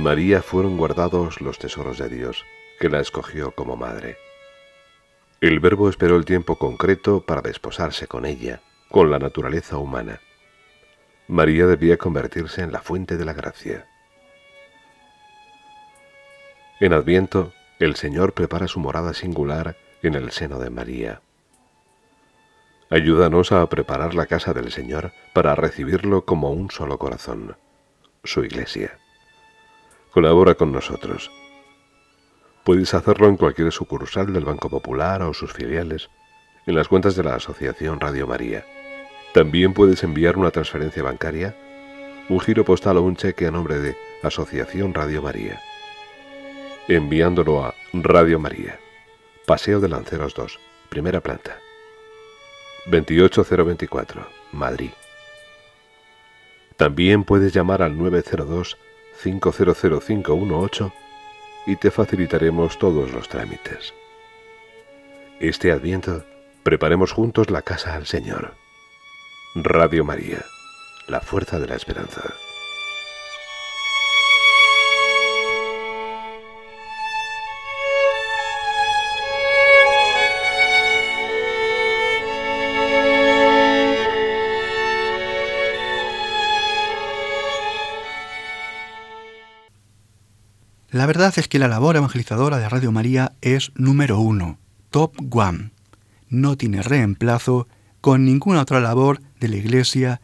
[0.00, 2.46] María fueron guardados los tesoros de Dios,
[2.78, 4.16] que la escogió como madre.
[5.42, 10.20] El Verbo esperó el tiempo concreto para desposarse con ella, con la naturaleza humana.
[11.28, 13.86] María debía convertirse en la fuente de la gracia.
[16.80, 21.20] En Adviento, el Señor prepara su morada singular en el seno de María.
[22.88, 27.56] Ayúdanos a preparar la casa del Señor para recibirlo como un solo corazón,
[28.24, 28.99] su iglesia.
[30.10, 31.30] Colabora con nosotros.
[32.64, 36.10] Puedes hacerlo en cualquier sucursal del Banco Popular o sus filiales,
[36.66, 38.66] en las cuentas de la Asociación Radio María.
[39.32, 41.56] También puedes enviar una transferencia bancaria,
[42.28, 45.60] un giro postal o un cheque a nombre de Asociación Radio María.
[46.88, 48.80] Enviándolo a Radio María,
[49.46, 51.56] Paseo de Lanceros 2, primera planta.
[52.86, 54.90] 28024, Madrid.
[56.76, 58.76] También puedes llamar al 902
[59.22, 60.92] 500518
[61.66, 63.94] y te facilitaremos todos los trámites.
[65.40, 66.24] Este Adviento,
[66.62, 68.54] preparemos juntos la casa al Señor.
[69.54, 70.44] Radio María,
[71.08, 72.34] la fuerza de la esperanza.
[91.00, 94.58] La verdad es que la labor evangelizadora de Radio María es número uno,
[94.90, 95.70] top one.
[96.28, 97.68] No tiene reemplazo
[98.02, 100.20] con ninguna otra labor de la Iglesia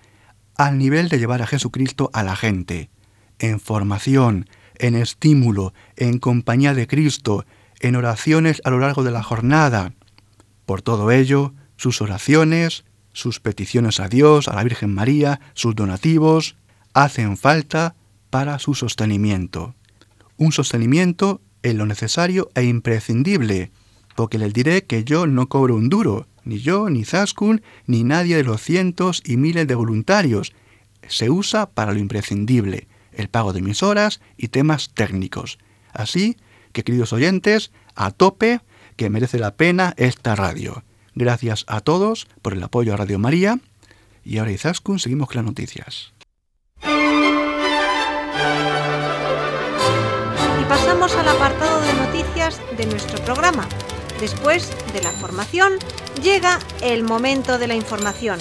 [0.54, 2.90] al nivel de llevar a Jesucristo a la gente,
[3.38, 7.46] en formación, en estímulo, en compañía de Cristo,
[7.80, 9.94] en oraciones a lo largo de la jornada.
[10.66, 12.84] Por todo ello, sus oraciones,
[13.14, 16.54] sus peticiones a Dios, a la Virgen María, sus donativos,
[16.92, 17.94] hacen falta
[18.28, 19.74] para su sostenimiento.
[20.36, 23.70] Un sostenimiento en lo necesario e imprescindible,
[24.14, 28.36] porque les diré que yo no cobro un duro, ni yo, ni Zaskun, ni nadie
[28.36, 30.52] de los cientos y miles de voluntarios.
[31.08, 35.58] Se usa para lo imprescindible, el pago de mis horas y temas técnicos.
[35.92, 36.36] Así
[36.72, 38.60] que, queridos oyentes, a tope,
[38.96, 40.84] que merece la pena esta radio.
[41.14, 43.58] Gracias a todos por el apoyo a Radio María.
[44.24, 46.12] Y ahora, Izaskun, seguimos con las noticias.
[50.86, 53.68] Pasamos al apartado de noticias de nuestro programa.
[54.20, 55.72] Después de la formación,
[56.22, 58.38] llega el momento de la información,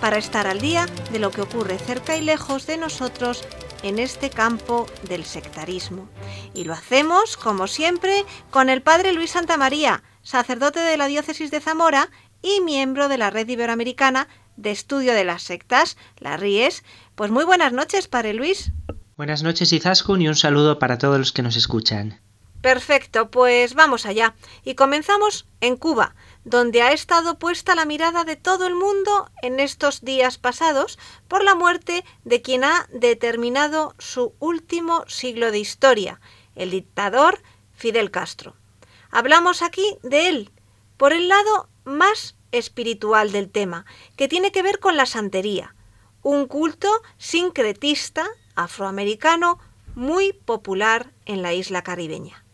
[0.00, 3.44] para estar al día de lo que ocurre cerca y lejos de nosotros
[3.84, 6.08] en este campo del sectarismo.
[6.52, 11.60] Y lo hacemos, como siempre, con el Padre Luis Santamaría, sacerdote de la Diócesis de
[11.60, 12.10] Zamora
[12.42, 14.26] y miembro de la Red Iberoamericana
[14.56, 16.82] de Estudio de las Sectas, la RIES.
[17.14, 18.72] Pues muy buenas noches, Padre Luis.
[19.16, 22.20] Buenas noches, Izaskun, y un saludo para todos los que nos escuchan.
[22.60, 24.34] Perfecto, pues vamos allá.
[24.64, 29.60] Y comenzamos en Cuba, donde ha estado puesta la mirada de todo el mundo en
[29.60, 30.98] estos días pasados
[31.28, 36.20] por la muerte de quien ha determinado su último siglo de historia,
[36.56, 37.40] el dictador
[37.72, 38.56] Fidel Castro.
[39.12, 40.50] Hablamos aquí de él,
[40.96, 45.76] por el lado más espiritual del tema, que tiene que ver con la santería,
[46.22, 49.58] un culto sincretista afroamericano
[49.94, 52.44] muy popular en la isla caribeña.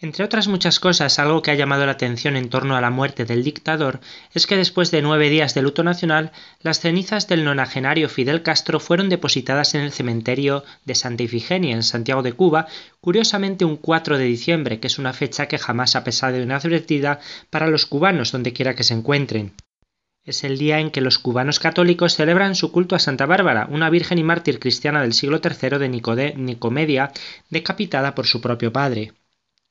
[0.00, 3.24] Entre otras muchas cosas, algo que ha llamado la atención en torno a la muerte
[3.24, 3.98] del dictador
[4.32, 8.78] es que después de nueve días de luto nacional, las cenizas del nonagenario Fidel Castro
[8.78, 12.68] fueron depositadas en el cementerio de Santa Ifigenia, en Santiago de Cuba,
[13.00, 17.18] curiosamente un 4 de diciembre, que es una fecha que jamás ha pesado inadvertida
[17.50, 19.52] para los cubanos donde quiera que se encuentren.
[20.28, 23.88] Es el día en que los cubanos católicos celebran su culto a Santa Bárbara, una
[23.88, 27.12] virgen y mártir cristiana del siglo III de Nicodé, Nicomedia,
[27.48, 29.14] decapitada por su propio padre.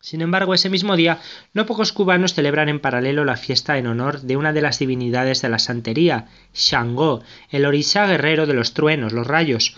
[0.01, 1.19] Sin embargo, ese mismo día,
[1.53, 5.43] no pocos cubanos celebran en paralelo la fiesta en honor de una de las divinidades
[5.43, 9.77] de la santería, Shango, el orisha guerrero de los truenos, los rayos,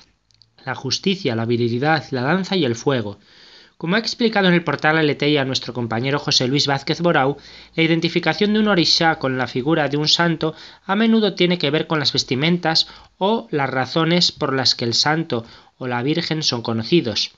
[0.66, 3.20] la justicia, la virilidad, la danza y el fuego.
[3.80, 7.38] Como ha explicado en el portal Aleteia nuestro compañero José Luis Vázquez Borau,
[7.76, 10.54] la identificación de un orisha con la figura de un santo
[10.86, 14.94] a menudo tiene que ver con las vestimentas o las razones por las que el
[14.94, 15.46] santo
[15.78, 17.32] o la virgen son conocidos.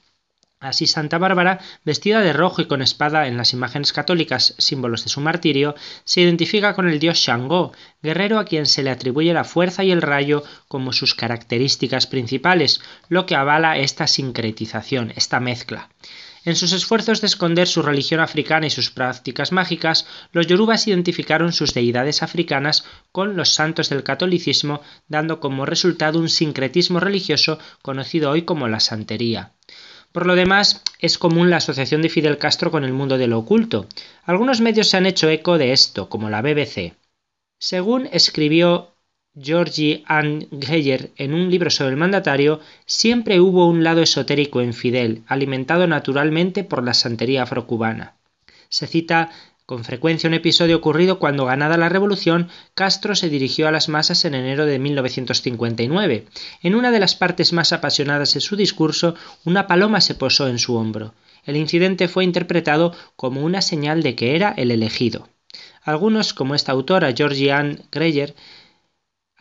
[0.60, 5.12] Así Santa Bárbara, vestida de rojo y con espada en las imágenes católicas, símbolos de
[5.12, 5.76] su martirio,
[6.06, 7.72] se identifica con el dios Shango,
[8.02, 12.82] guerrero a quien se le atribuye la fuerza y el rayo como sus características principales,
[13.10, 15.88] lo que avala esta sincretización, esta mezcla.
[16.44, 21.54] En sus esfuerzos de esconder su religión africana y sus prácticas mágicas, los yorubas identificaron
[21.54, 28.32] sus deidades africanas con los santos del catolicismo, dando como resultado un sincretismo religioso conocido
[28.32, 29.54] hoy como la santería.
[30.12, 33.38] Por lo demás, es común la asociación de Fidel Castro con el mundo de lo
[33.38, 33.88] oculto.
[34.24, 36.96] Algunos medios se han hecho eco de esto, como la BBC.
[37.60, 38.91] Según escribió
[39.40, 44.74] Georgie Ann Geyer en un libro sobre el mandatario, siempre hubo un lado esotérico en
[44.74, 48.16] Fidel, alimentado naturalmente por la santería afrocubana.
[48.68, 49.32] Se cita
[49.66, 54.26] con frecuencia un episodio ocurrido cuando ganada la revolución, Castro se dirigió a las masas
[54.26, 56.26] en enero de 1959.
[56.62, 59.16] En una de las partes más apasionadas de su discurso,
[59.46, 61.14] una paloma se posó en su hombro.
[61.46, 65.30] El incidente fue interpretado como una señal de que era el elegido.
[65.84, 68.36] Algunos, como esta autora, Georgie Ann Greyer,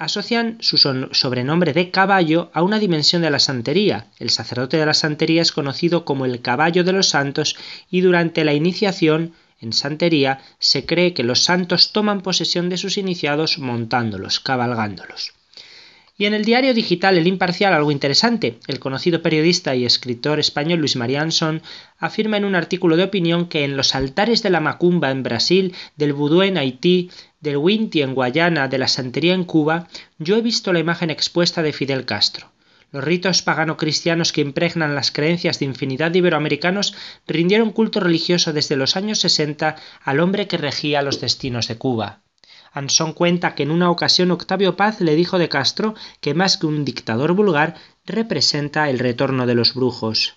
[0.01, 4.07] asocian su sobrenombre de caballo a una dimensión de la santería.
[4.18, 7.55] El sacerdote de la santería es conocido como el caballo de los santos
[7.90, 12.96] y durante la iniciación en santería se cree que los santos toman posesión de sus
[12.96, 15.34] iniciados montándolos, cabalgándolos.
[16.20, 18.58] Y en el diario digital El Imparcial algo interesante.
[18.66, 21.62] El conocido periodista y escritor español Luis María Anson
[21.96, 25.74] afirma en un artículo de opinión que en los altares de la macumba en Brasil,
[25.96, 27.10] del vudú en Haití,
[27.40, 31.62] del Winti en Guayana, de la santería en Cuba, yo he visto la imagen expuesta
[31.62, 32.52] de Fidel Castro.
[32.92, 36.94] Los ritos pagano-cristianos que impregnan las creencias de infinidad de iberoamericanos
[37.26, 42.20] rindieron culto religioso desde los años 60 al hombre que regía los destinos de Cuba.
[42.72, 46.66] Anson cuenta que en una ocasión Octavio Paz le dijo de Castro que más que
[46.66, 50.36] un dictador vulgar representa el retorno de los brujos.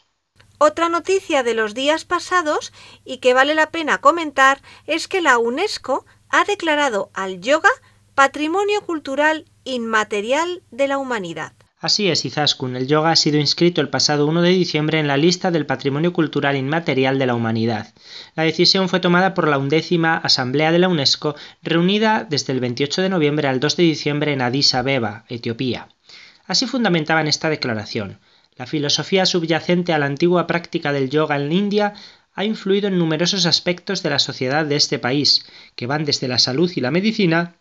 [0.57, 2.71] Otra noticia de los días pasados
[3.03, 7.69] y que vale la pena comentar es que la UNESCO ha declarado al yoga
[8.15, 11.53] Patrimonio Cultural Inmaterial de la Humanidad.
[11.83, 15.17] Así es, Izaskun, el yoga ha sido inscrito el pasado 1 de diciembre en la
[15.17, 17.93] lista del Patrimonio Cultural Inmaterial de la Humanidad.
[18.35, 23.01] La decisión fue tomada por la undécima Asamblea de la UNESCO, reunida desde el 28
[23.01, 25.89] de noviembre al 2 de diciembre en Addis Abeba, Etiopía.
[26.45, 28.21] Así fundamentaban esta declaración.
[28.55, 31.95] La filosofía subyacente a la antigua práctica del yoga en India
[32.33, 36.39] ha influido en numerosos aspectos de la sociedad de este país, que van desde la
[36.39, 37.57] salud y la medicina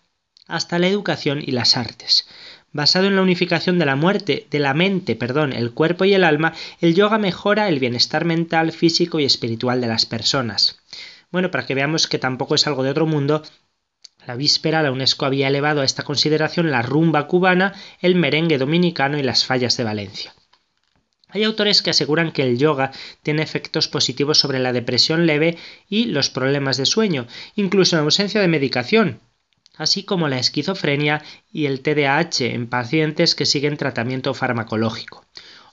[0.47, 2.29] hasta la educación y las artes.
[2.73, 6.25] Basado en la unificación de la muerte, de la mente, perdón, el cuerpo y el
[6.25, 10.81] alma, el yoga mejora el bienestar mental, físico y espiritual de las personas.
[11.31, 13.43] Bueno, para que veamos que tampoco es algo de otro mundo,
[14.27, 19.19] la víspera la UNESCO había elevado a esta consideración la rumba cubana, el merengue dominicano
[19.19, 20.35] y las fallas de Valencia.
[21.29, 22.93] Hay autores que aseguran que el yoga
[23.23, 25.57] tiene efectos positivos sobre la depresión leve
[25.89, 29.21] y los problemas de sueño, incluso en ausencia de medicación,
[29.77, 35.25] así como la esquizofrenia y el TDAH en pacientes que siguen tratamiento farmacológico.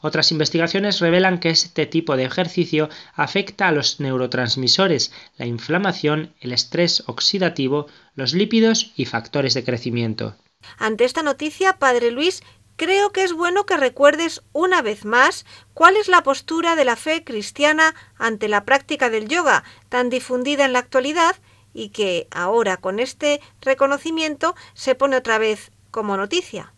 [0.01, 6.53] Otras investigaciones revelan que este tipo de ejercicio afecta a los neurotransmisores, la inflamación, el
[6.53, 10.35] estrés oxidativo, los lípidos y factores de crecimiento.
[10.77, 12.43] Ante esta noticia, Padre Luis,
[12.77, 16.95] creo que es bueno que recuerdes una vez más cuál es la postura de la
[16.95, 21.35] fe cristiana ante la práctica del yoga, tan difundida en la actualidad
[21.73, 26.73] y que ahora con este reconocimiento se pone otra vez como noticia.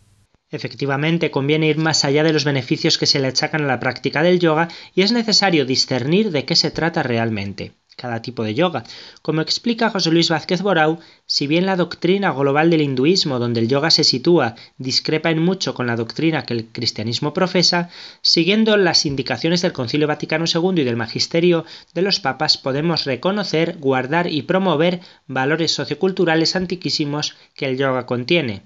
[0.50, 4.22] Efectivamente, conviene ir más allá de los beneficios que se le achacan a la práctica
[4.22, 8.84] del yoga y es necesario discernir de qué se trata realmente cada tipo de yoga.
[9.22, 13.68] Como explica José Luis Vázquez Borau, si bien la doctrina global del hinduismo, donde el
[13.68, 17.90] yoga se sitúa, discrepa en mucho con la doctrina que el cristianismo profesa,
[18.20, 21.64] siguiendo las indicaciones del Concilio Vaticano II y del Magisterio
[21.94, 28.62] de los Papas, podemos reconocer, guardar y promover valores socioculturales antiquísimos que el yoga contiene.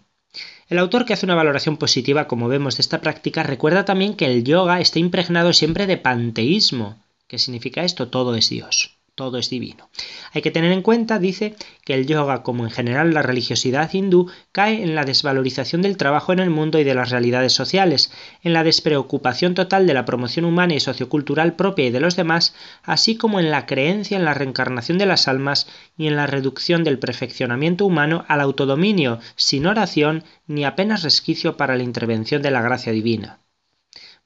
[0.68, 4.26] El autor que hace una valoración positiva, como vemos, de esta práctica, recuerda también que
[4.26, 7.00] el yoga está impregnado siempre de panteísmo.
[7.28, 8.08] ¿Qué significa esto?
[8.08, 9.88] Todo es Dios todo es divino.
[10.32, 14.30] Hay que tener en cuenta, dice, que el yoga, como en general la religiosidad hindú,
[14.52, 18.12] cae en la desvalorización del trabajo en el mundo y de las realidades sociales,
[18.42, 22.54] en la despreocupación total de la promoción humana y sociocultural propia y de los demás,
[22.82, 26.84] así como en la creencia en la reencarnación de las almas y en la reducción
[26.84, 32.60] del perfeccionamiento humano al autodominio, sin oración ni apenas resquicio para la intervención de la
[32.60, 33.40] gracia divina.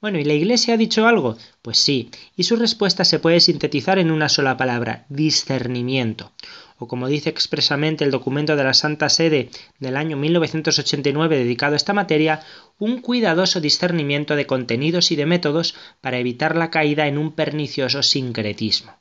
[0.01, 1.37] Bueno, ¿y la Iglesia ha dicho algo?
[1.61, 6.31] Pues sí, y su respuesta se puede sintetizar en una sola palabra, discernimiento.
[6.79, 11.77] O como dice expresamente el documento de la Santa Sede del año 1989 dedicado a
[11.77, 12.41] esta materia,
[12.79, 18.01] un cuidadoso discernimiento de contenidos y de métodos para evitar la caída en un pernicioso
[18.01, 19.00] sincretismo.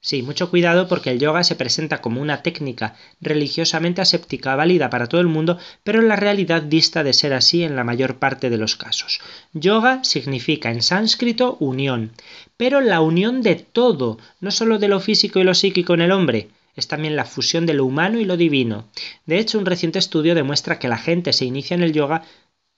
[0.00, 5.08] Sí, mucho cuidado porque el yoga se presenta como una técnica religiosamente aséptica válida para
[5.08, 8.48] todo el mundo, pero en la realidad dista de ser así en la mayor parte
[8.48, 9.20] de los casos.
[9.52, 12.12] Yoga significa en sánscrito unión,
[12.56, 16.12] pero la unión de todo, no solo de lo físico y lo psíquico en el
[16.12, 18.88] hombre, es también la fusión de lo humano y lo divino.
[19.26, 22.22] De hecho, un reciente estudio demuestra que la gente se inicia en el yoga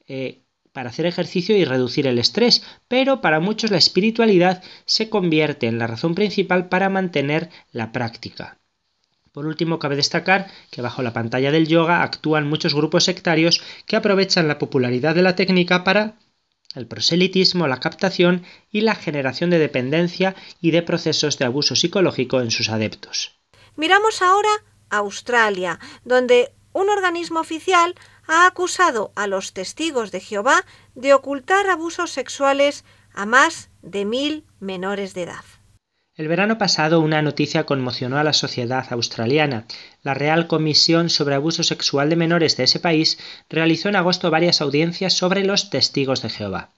[0.08, 0.40] eh,
[0.72, 5.78] para hacer ejercicio y reducir el estrés, pero para muchos la espiritualidad se convierte en
[5.78, 8.58] la razón principal para mantener la práctica.
[9.32, 13.96] Por último, cabe destacar que bajo la pantalla del yoga actúan muchos grupos sectarios que
[13.96, 16.16] aprovechan la popularidad de la técnica para
[16.74, 22.40] el proselitismo, la captación y la generación de dependencia y de procesos de abuso psicológico
[22.40, 23.36] en sus adeptos.
[23.76, 24.50] Miramos ahora
[24.88, 27.94] a Australia, donde un organismo oficial
[28.30, 30.64] ha acusado a los testigos de Jehová
[30.94, 35.44] de ocultar abusos sexuales a más de mil menores de edad.
[36.14, 39.66] El verano pasado una noticia conmocionó a la sociedad australiana.
[40.02, 43.18] La Real Comisión sobre Abuso Sexual de Menores de ese país
[43.48, 46.70] realizó en agosto varias audiencias sobre los testigos de Jehová.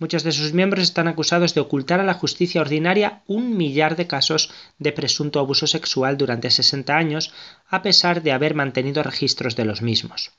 [0.00, 4.08] Muchos de sus miembros están acusados de ocultar a la justicia ordinaria un millar de
[4.08, 7.32] casos de presunto abuso sexual durante 60 años,
[7.68, 10.32] a pesar de haber mantenido registros de los mismos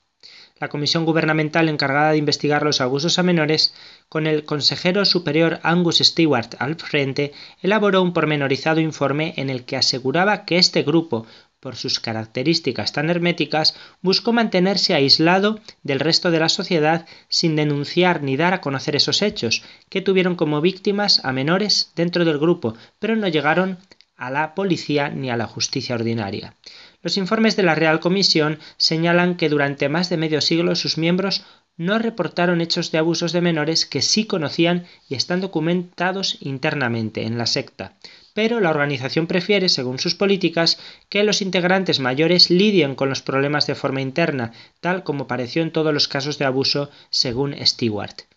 [0.60, 3.74] la comisión gubernamental encargada de investigar los abusos a menores,
[4.10, 9.78] con el consejero superior Angus Stewart al frente, elaboró un pormenorizado informe en el que
[9.78, 11.26] aseguraba que este grupo,
[11.60, 18.24] por sus características tan herméticas, buscó mantenerse aislado del resto de la sociedad sin denunciar
[18.24, 22.76] ni dar a conocer esos hechos, que tuvieron como víctimas a menores dentro del grupo,
[23.00, 23.78] pero no llegaron
[24.16, 26.54] a la policía ni a la justicia ordinaria.
[27.02, 31.46] Los informes de la Real Comisión señalan que durante más de medio siglo sus miembros
[31.78, 37.38] no reportaron hechos de abusos de menores que sí conocían y están documentados internamente en
[37.38, 37.94] la secta.
[38.34, 40.78] Pero la organización prefiere, según sus políticas,
[41.08, 45.72] que los integrantes mayores lidien con los problemas de forma interna, tal como pareció en
[45.72, 48.29] todos los casos de abuso, según Stewart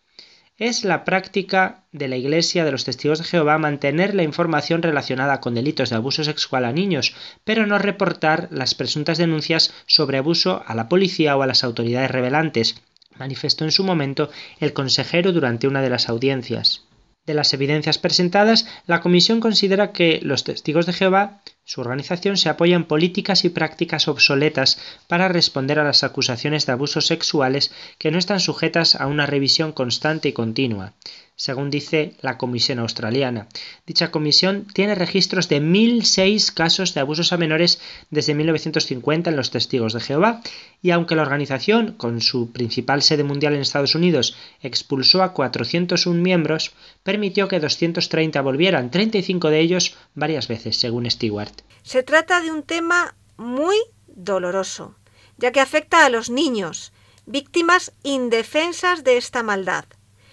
[0.59, 5.41] es la práctica de la Iglesia de los Testigos de Jehová mantener la información relacionada
[5.41, 10.63] con delitos de abuso sexual a niños, pero no reportar las presuntas denuncias sobre abuso
[10.67, 12.83] a la policía o a las autoridades revelantes,
[13.17, 14.31] manifestó en su momento
[14.61, 16.85] el consejero durante una de las audiencias.
[17.25, 22.49] De las evidencias presentadas, la Comisión considera que los testigos de Jehová su organización se
[22.49, 28.11] apoya en políticas y prácticas obsoletas para responder a las acusaciones de abusos sexuales que
[28.11, 30.95] no están sujetas a una revisión constante y continua
[31.43, 33.49] según dice la Comisión Australiana.
[33.85, 37.81] Dicha comisión tiene registros de 1.006 casos de abusos a menores
[38.11, 40.41] desde 1950 en los testigos de Jehová,
[40.83, 46.23] y aunque la organización, con su principal sede mundial en Estados Unidos, expulsó a 401
[46.23, 51.63] miembros, permitió que 230 volvieran, 35 de ellos varias veces, según Stewart.
[51.83, 54.95] Se trata de un tema muy doloroso,
[55.39, 56.93] ya que afecta a los niños,
[57.27, 59.87] víctimas indefensas de esta maldad.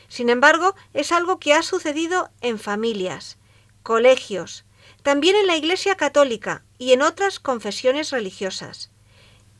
[0.09, 3.37] Sin embargo, es algo que ha sucedido en familias,
[3.83, 4.65] colegios,
[5.03, 8.91] también en la Iglesia Católica y en otras confesiones religiosas.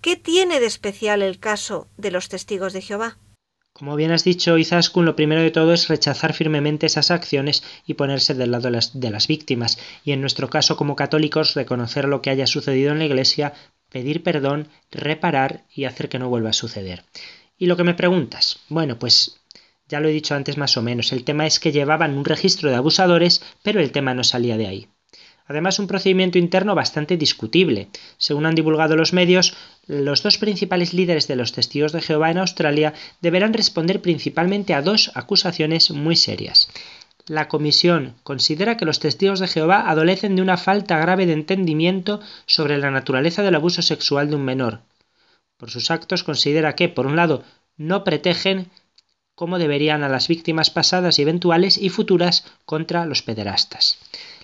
[0.02, 3.18] ¿Qué tiene de especial el caso de los testigos de Jehová?
[3.74, 7.94] Como bien has dicho, Izaskun, lo primero de todo es rechazar firmemente esas acciones y
[7.94, 9.78] ponerse del lado de las, de las, víctimas.
[10.04, 13.54] Y en nuestro caso, como católicos, reconocer lo que haya sucedido en la Iglesia,
[13.90, 17.06] pedir perdón, reparar y hacer que no vuelva a suceder.
[17.58, 19.39] Y lo que me preguntas, bueno, pues
[19.90, 22.70] ya lo he dicho antes más o menos, el tema es que llevaban un registro
[22.70, 24.88] de abusadores, pero el tema no salía de ahí.
[25.48, 27.88] Además, un procedimiento interno bastante discutible.
[28.20, 29.56] Según han divulgado los medios,
[29.88, 34.84] los dos principales líderes de los testigos de Jehová en Australia deberán responder principalmente a
[34.84, 36.70] dos acusaciones muy serias.
[37.26, 42.20] La comisión considera que los testigos de Jehová adolecen de una falta grave de entendimiento
[42.46, 44.82] sobre la naturaleza del abuso sexual de un menor.
[45.58, 47.44] Por sus actos considera que, por un lado,
[47.76, 48.70] no protegen
[49.40, 53.98] como deberían a las víctimas pasadas y eventuales y futuras contra los pederastas.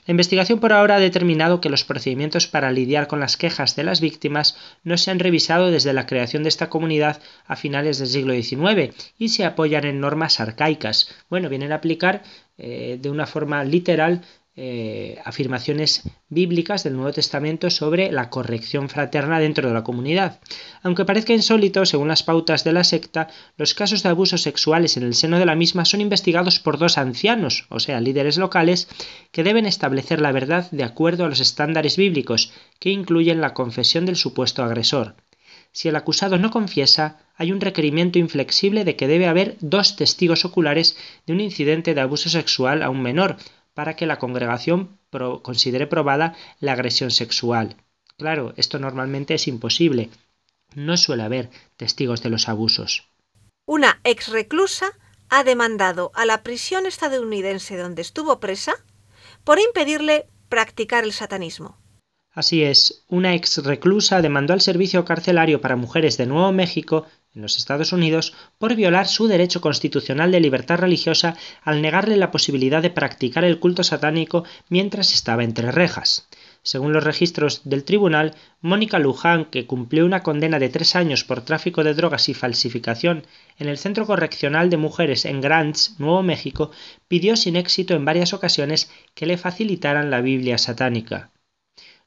[0.07, 3.83] La investigación por ahora ha determinado que los procedimientos para lidiar con las quejas de
[3.83, 8.07] las víctimas no se han revisado desde la creación de esta comunidad a finales del
[8.07, 11.13] siglo XIX y se apoyan en normas arcaicas.
[11.29, 12.23] Bueno, vienen a aplicar
[12.57, 14.21] eh, de una forma literal
[14.57, 20.39] eh, afirmaciones bíblicas del Nuevo Testamento sobre la corrección fraterna dentro de la comunidad.
[20.81, 23.27] Aunque parezca insólito, según las pautas de la secta,
[23.57, 26.97] los casos de abusos sexuales en el seno de la misma son investigados por dos
[26.97, 28.87] ancianos, o sea, líderes locales,
[29.33, 34.05] que deben establecer la verdad de acuerdo a los estándares bíblicos, que incluyen la confesión
[34.05, 35.15] del supuesto agresor.
[35.73, 40.45] Si el acusado no confiesa, hay un requerimiento inflexible de que debe haber dos testigos
[40.45, 40.95] oculares
[41.27, 43.35] de un incidente de abuso sexual a un menor,
[43.75, 44.97] para que la congregación
[45.43, 47.75] considere probada la agresión sexual.
[48.17, 50.09] Claro, esto normalmente es imposible.
[50.73, 53.07] No suele haber testigos de los abusos.
[53.67, 54.91] Una ex reclusa
[55.29, 58.73] ha demandado a la prisión estadounidense donde estuvo presa
[59.43, 61.77] por impedirle practicar el satanismo.
[62.31, 67.05] Así es, una ex reclusa demandó al Servicio Carcelario para Mujeres de Nuevo México
[67.35, 72.31] en los Estados Unidos por violar su derecho constitucional de libertad religiosa al negarle la
[72.31, 76.27] posibilidad de practicar el culto satánico mientras estaba entre rejas.
[76.63, 81.41] Según los registros del tribunal, Mónica Luján, que cumplió una condena de tres años por
[81.41, 83.27] tráfico de drogas y falsificación
[83.59, 86.71] en el Centro Correccional de Mujeres en Grants, Nuevo México,
[87.07, 91.29] pidió sin éxito en varias ocasiones que le facilitaran la Biblia satánica.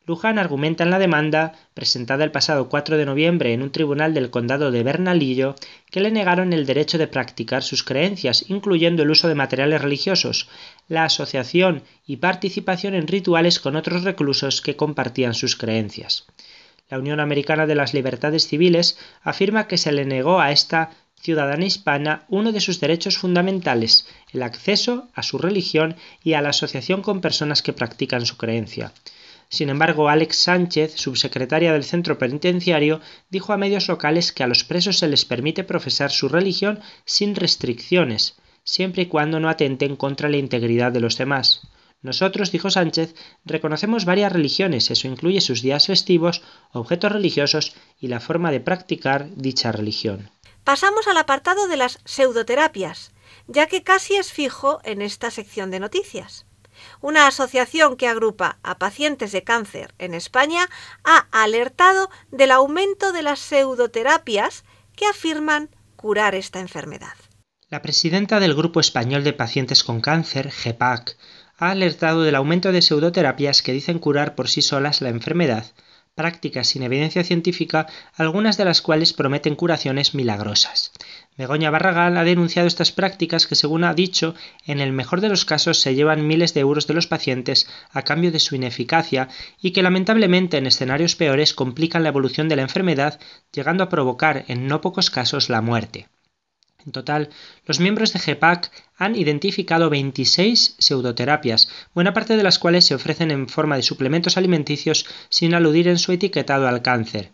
[0.08, 4.30] Luján argumenta en la demanda, presentada el pasado 4 de noviembre en un tribunal del
[4.30, 5.54] condado de Bernalillo,
[5.90, 10.48] que le negaron el derecho de practicar sus creencias, incluyendo el uso de materiales religiosos,
[10.88, 16.24] la asociación y participación en rituales con otros reclusos que compartían sus creencias.
[16.88, 20.88] La Unión Americana de las Libertades Civiles afirma que se le negó a esta
[21.20, 26.48] ciudadana hispana uno de sus derechos fundamentales, el acceso a su religión y a la
[26.48, 28.94] asociación con personas que practican su creencia.
[29.50, 34.62] Sin embargo, Alex Sánchez, subsecretaria del centro penitenciario, dijo a medios locales que a los
[34.62, 40.28] presos se les permite profesar su religión sin restricciones, siempre y cuando no atenten contra
[40.28, 41.62] la integridad de los demás.
[42.02, 46.42] Nosotros, dijo Sánchez, reconocemos varias religiones, eso incluye sus días festivos,
[46.72, 50.30] objetos religiosos y la forma de practicar dicha religión.
[50.62, 53.12] Pasamos al apartado de las pseudoterapias,
[53.46, 56.47] ya que casi es fijo en esta sección de noticias.
[57.00, 60.68] Una asociación que agrupa a pacientes de cáncer en España
[61.04, 64.64] ha alertado del aumento de las pseudoterapias
[64.96, 67.14] que afirman curar esta enfermedad.
[67.68, 71.16] La presidenta del Grupo Español de Pacientes con Cáncer, GEPAC,
[71.58, 75.66] ha alertado del aumento de pseudoterapias que dicen curar por sí solas la enfermedad,
[76.18, 80.90] prácticas sin evidencia científica, algunas de las cuales prometen curaciones milagrosas.
[81.36, 84.34] Begoña Barragán ha denunciado estas prácticas que, según ha dicho,
[84.66, 88.02] en el mejor de los casos se llevan miles de euros de los pacientes a
[88.02, 89.28] cambio de su ineficacia
[89.62, 93.20] y que lamentablemente en escenarios peores complican la evolución de la enfermedad,
[93.52, 96.08] llegando a provocar en no pocos casos la muerte.
[96.86, 97.30] En total,
[97.66, 103.30] los miembros de GEPAC han identificado 26 pseudoterapias, buena parte de las cuales se ofrecen
[103.30, 107.32] en forma de suplementos alimenticios sin aludir en su etiquetado al cáncer.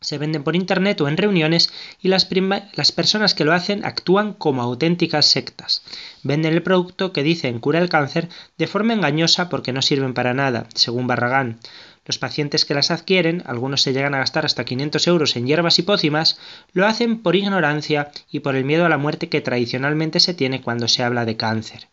[0.00, 1.72] Se venden por internet o en reuniones
[2.02, 2.28] y las,
[2.74, 5.82] las, personas que lo hacen actúan como auténticas sectas.
[6.22, 10.34] Venden el producto que dicen cura el cáncer de forma engañosa porque no sirven para
[10.34, 11.58] nada, según Barragán.
[12.04, 15.78] Los pacientes que las adquieren, algunos se llegan a gastar hasta 500 euros en hierbas
[15.78, 16.38] y pócimas,
[16.72, 20.60] lo hacen por ignorancia y por el miedo a la muerte que tradicionalmente se tiene
[20.60, 21.88] cuando se habla de cáncer.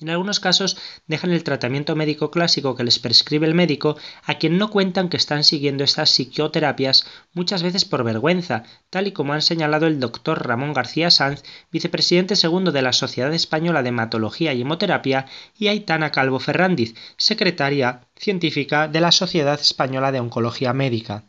[0.00, 0.76] En algunos casos
[1.08, 5.16] dejan el tratamiento médico clásico que les prescribe el médico a quien no cuentan que
[5.16, 10.46] están siguiendo estas psiquioterapias muchas veces por vergüenza, tal y como han señalado el doctor
[10.46, 11.42] Ramón García Sanz,
[11.72, 15.26] vicepresidente segundo de la Sociedad Española de Hematología y Hemoterapia,
[15.58, 21.24] y Aitana Calvo Ferrandiz, secretaria científica de la Sociedad Española de Oncología Médica.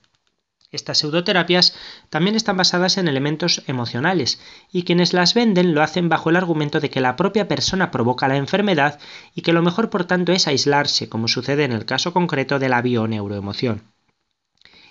[0.71, 1.75] Estas pseudoterapias
[2.09, 4.39] también están basadas en elementos emocionales
[4.71, 8.27] y quienes las venden lo hacen bajo el argumento de que la propia persona provoca
[8.27, 8.99] la enfermedad
[9.33, 12.69] y que lo mejor por tanto es aislarse, como sucede en el caso concreto de
[12.69, 13.81] la bioneuroemoción.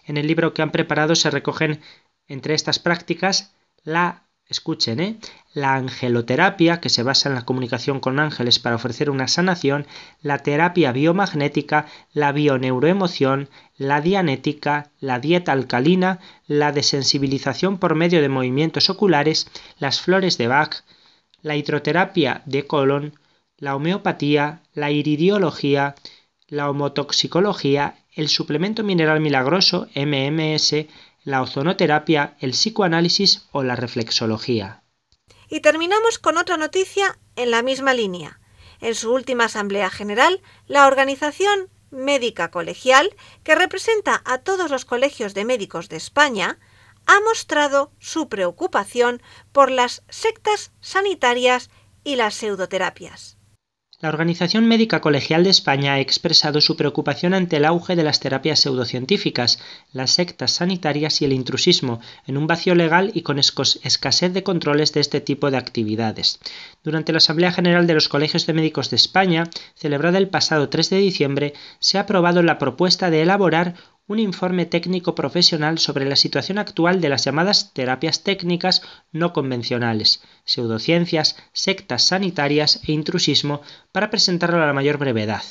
[0.05, 1.81] En el libro que han preparado se recogen
[2.27, 3.55] entre estas prácticas
[3.85, 5.17] la escuchen, ¿eh?
[5.53, 9.87] la angeloterapia, que se basa en la comunicación con ángeles para ofrecer una sanación,
[10.23, 18.29] la terapia biomagnética, la bioneuroemoción, la dianética, la dieta alcalina, la desensibilización por medio de
[18.29, 20.83] movimientos oculares, las flores de Bach,
[21.43, 23.15] la hidroterapia de colon,
[23.59, 25.95] la homeopatía, la iridiología,
[26.49, 30.87] la homotoxicología, el suplemento mineral milagroso MMS,
[31.29, 34.83] la ozonoterapia, el psicoanálisis o la reflexología.
[35.51, 38.41] Y terminamos con otra noticia en la misma línea.
[38.81, 43.15] En su última Asamblea General, la Organización Médica Colegial,
[43.45, 46.59] que representa a todos los colegios de médicos de España,
[47.07, 49.23] ha mostrado su preocupación
[49.53, 51.69] por las sectas sanitarias
[52.05, 53.38] y las pseudoterapias.
[54.01, 58.21] La Organización Médica Colegial de España ha expresado su preocupación ante el auge de las
[58.21, 59.59] terapias pseudocientíficas,
[59.93, 64.93] las sectas sanitarias y el intrusismo, en un vacío legal y con escasez de controles
[64.93, 66.39] de este tipo de actividades.
[66.85, 70.91] Durante la Asamblea General de los Colegios de Médicos de España, celebrada el pasado 3
[70.91, 73.75] de diciembre, se ha aprobado la propuesta de elaborar
[74.09, 78.83] un informe técnico profesional sobre la situación actual de las llamadas terapias técnicas
[79.13, 83.61] no convencionales, pseudociencias, sectas sanitarias e intrusismo
[83.93, 85.43] para presentarlo a la mayor brevedad.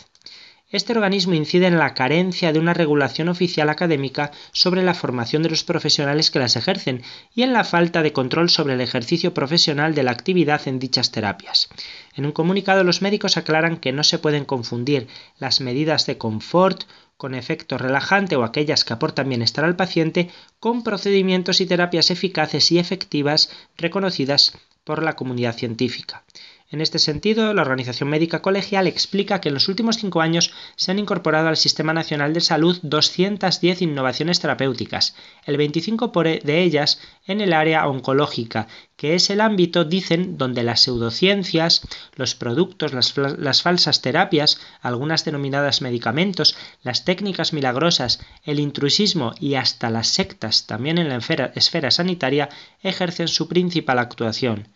[0.70, 5.50] Este organismo incide en la carencia de una regulación oficial académica sobre la formación de
[5.50, 7.04] los profesionales que las ejercen
[7.34, 11.12] y en la falta de control sobre el ejercicio profesional de la actividad en dichas
[11.12, 11.70] terapias.
[12.16, 15.08] En un comunicado los médicos aclaran que no se pueden confundir
[15.40, 16.84] las medidas de confort
[17.18, 22.72] con efecto relajante o aquellas que aportan bienestar al paciente con procedimientos y terapias eficaces
[22.72, 24.54] y efectivas reconocidas
[24.84, 26.24] por la comunidad científica.
[26.70, 30.92] En este sentido, la Organización Médica Colegial explica que en los últimos cinco años se
[30.92, 35.16] han incorporado al Sistema Nacional de Salud 210 innovaciones terapéuticas,
[35.46, 40.82] el 25 de ellas en el área oncológica, que es el ámbito, dicen, donde las
[40.82, 49.34] pseudociencias, los productos, las, las, falsas terapias, algunas denominadas medicamentos, las técnicas milagrosas, el intrusismo
[49.40, 51.20] y hasta las sectas, también en la
[51.56, 52.50] esfera sanitaria,
[52.84, 54.68] ejercen su principal actuación.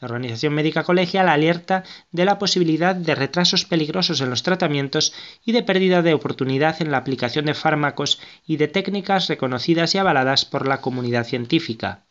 [0.00, 5.12] La Organización Médica Colegial alerta de la posibilidad de retrasos peligrosos en los tratamientos
[5.44, 9.98] y de pérdida de oportunidad en la aplicación de fármacos y de técnicas reconocidas y
[9.98, 12.04] avaladas por la comunidad científica.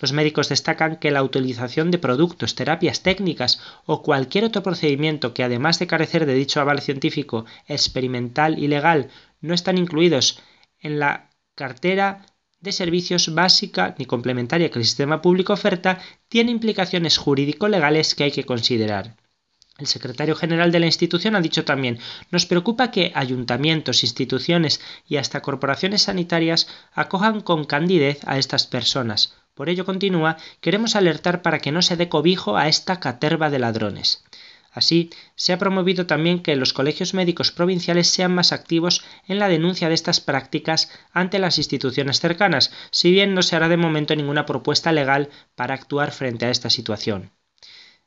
[0.00, 5.44] Los médicos destacan que la utilización de productos, terapias técnicas o cualquier otro procedimiento que
[5.44, 9.08] además de carecer de dicho aval científico, experimental y legal,
[9.40, 10.42] no están incluidos
[10.80, 12.26] en la cartera
[12.60, 15.98] de servicios básica ni complementaria que el sistema público oferta
[16.28, 19.16] tiene implicaciones jurídico-legales que hay que considerar.
[19.78, 21.98] El secretario general de la institución ha dicho también,
[22.30, 29.34] nos preocupa que ayuntamientos, instituciones y hasta corporaciones sanitarias acojan con candidez a estas personas.
[29.54, 33.58] Por ello, continúa, queremos alertar para que no se dé cobijo a esta caterva de
[33.58, 34.24] ladrones.
[34.76, 39.48] Así, se ha promovido también que los colegios médicos provinciales sean más activos en la
[39.48, 44.14] denuncia de estas prácticas ante las instituciones cercanas, si bien no se hará de momento
[44.14, 47.32] ninguna propuesta legal para actuar frente a esta situación.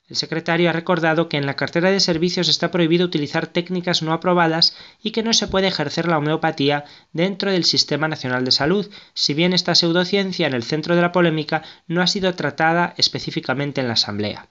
[0.09, 4.11] El secretario ha recordado que en la cartera de servicios está prohibido utilizar técnicas no
[4.11, 8.89] aprobadas y que no se puede ejercer la homeopatía dentro del Sistema Nacional de Salud,
[9.13, 13.81] si bien esta pseudociencia en el centro de la polémica no ha sido tratada específicamente
[13.81, 14.49] en la Asamblea.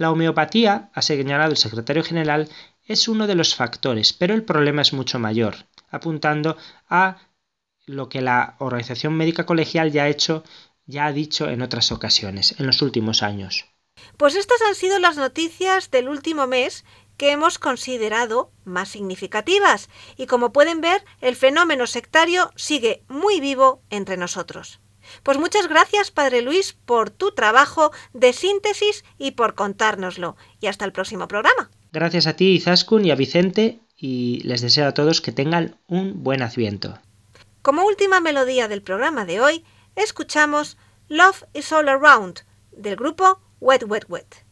[0.00, 2.48] La homeopatía, ha señalado el secretario general,
[2.86, 6.56] es uno de los factores, pero el problema es mucho mayor, apuntando
[6.88, 7.18] a
[7.84, 10.42] lo que la Organización Médica Colegial ya ha hecho,
[10.86, 13.66] ya ha dicho en otras ocasiones, en los últimos años.
[14.16, 16.86] Pues estas han sido las noticias del último mes
[17.18, 23.82] que hemos considerado más significativas y como pueden ver el fenómeno sectario sigue muy vivo
[23.90, 24.80] entre nosotros.
[25.22, 30.36] Pues muchas gracias, Padre Luis, por tu trabajo de síntesis y por contárnoslo.
[30.60, 31.70] Y hasta el próximo programa.
[31.92, 36.22] Gracias a ti, Izaskun, y a Vicente, y les deseo a todos que tengan un
[36.22, 36.98] buen adviento.
[37.62, 39.64] Como última melodía del programa de hoy,
[39.96, 42.40] escuchamos Love is All Around,
[42.72, 44.49] del grupo Wet Wet Wet.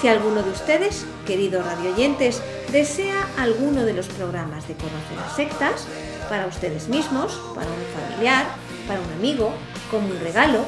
[0.00, 5.88] Si alguno de ustedes, queridos radioyentes, desea alguno de los programas de Conocer las Sectas,
[6.28, 8.46] para ustedes mismos, para un familiar,
[8.86, 9.52] para un amigo,
[9.90, 10.64] como un regalo,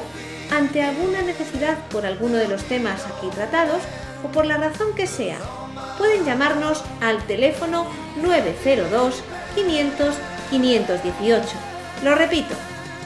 [0.51, 3.81] ante alguna necesidad por alguno de los temas aquí tratados
[4.23, 5.37] o por la razón que sea,
[5.97, 7.87] pueden llamarnos al teléfono
[8.21, 9.23] 902
[9.55, 10.15] 500
[10.49, 11.47] 518.
[12.03, 12.53] Lo repito,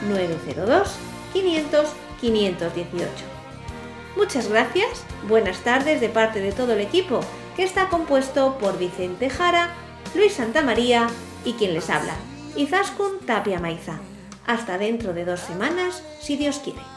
[0.08, 0.96] 902
[1.32, 1.88] 500
[2.20, 3.08] 518.
[4.16, 7.20] Muchas gracias, buenas tardes de parte de todo el equipo,
[7.54, 9.70] que está compuesto por Vicente Jara,
[10.14, 11.08] Luis Santamaría
[11.44, 12.14] y quien les habla,
[12.56, 13.98] Izaskun Tapia Maiza.
[14.46, 16.95] Hasta dentro de dos semanas, si Dios quiere.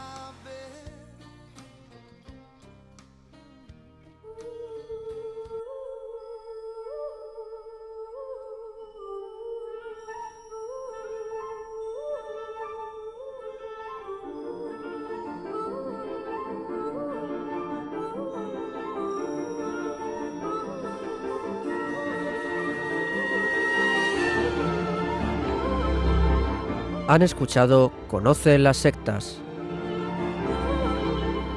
[27.10, 29.40] Han escuchado Conoce las sectas,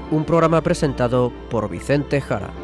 [0.09, 2.62] un programa presentado por Vicente Jara.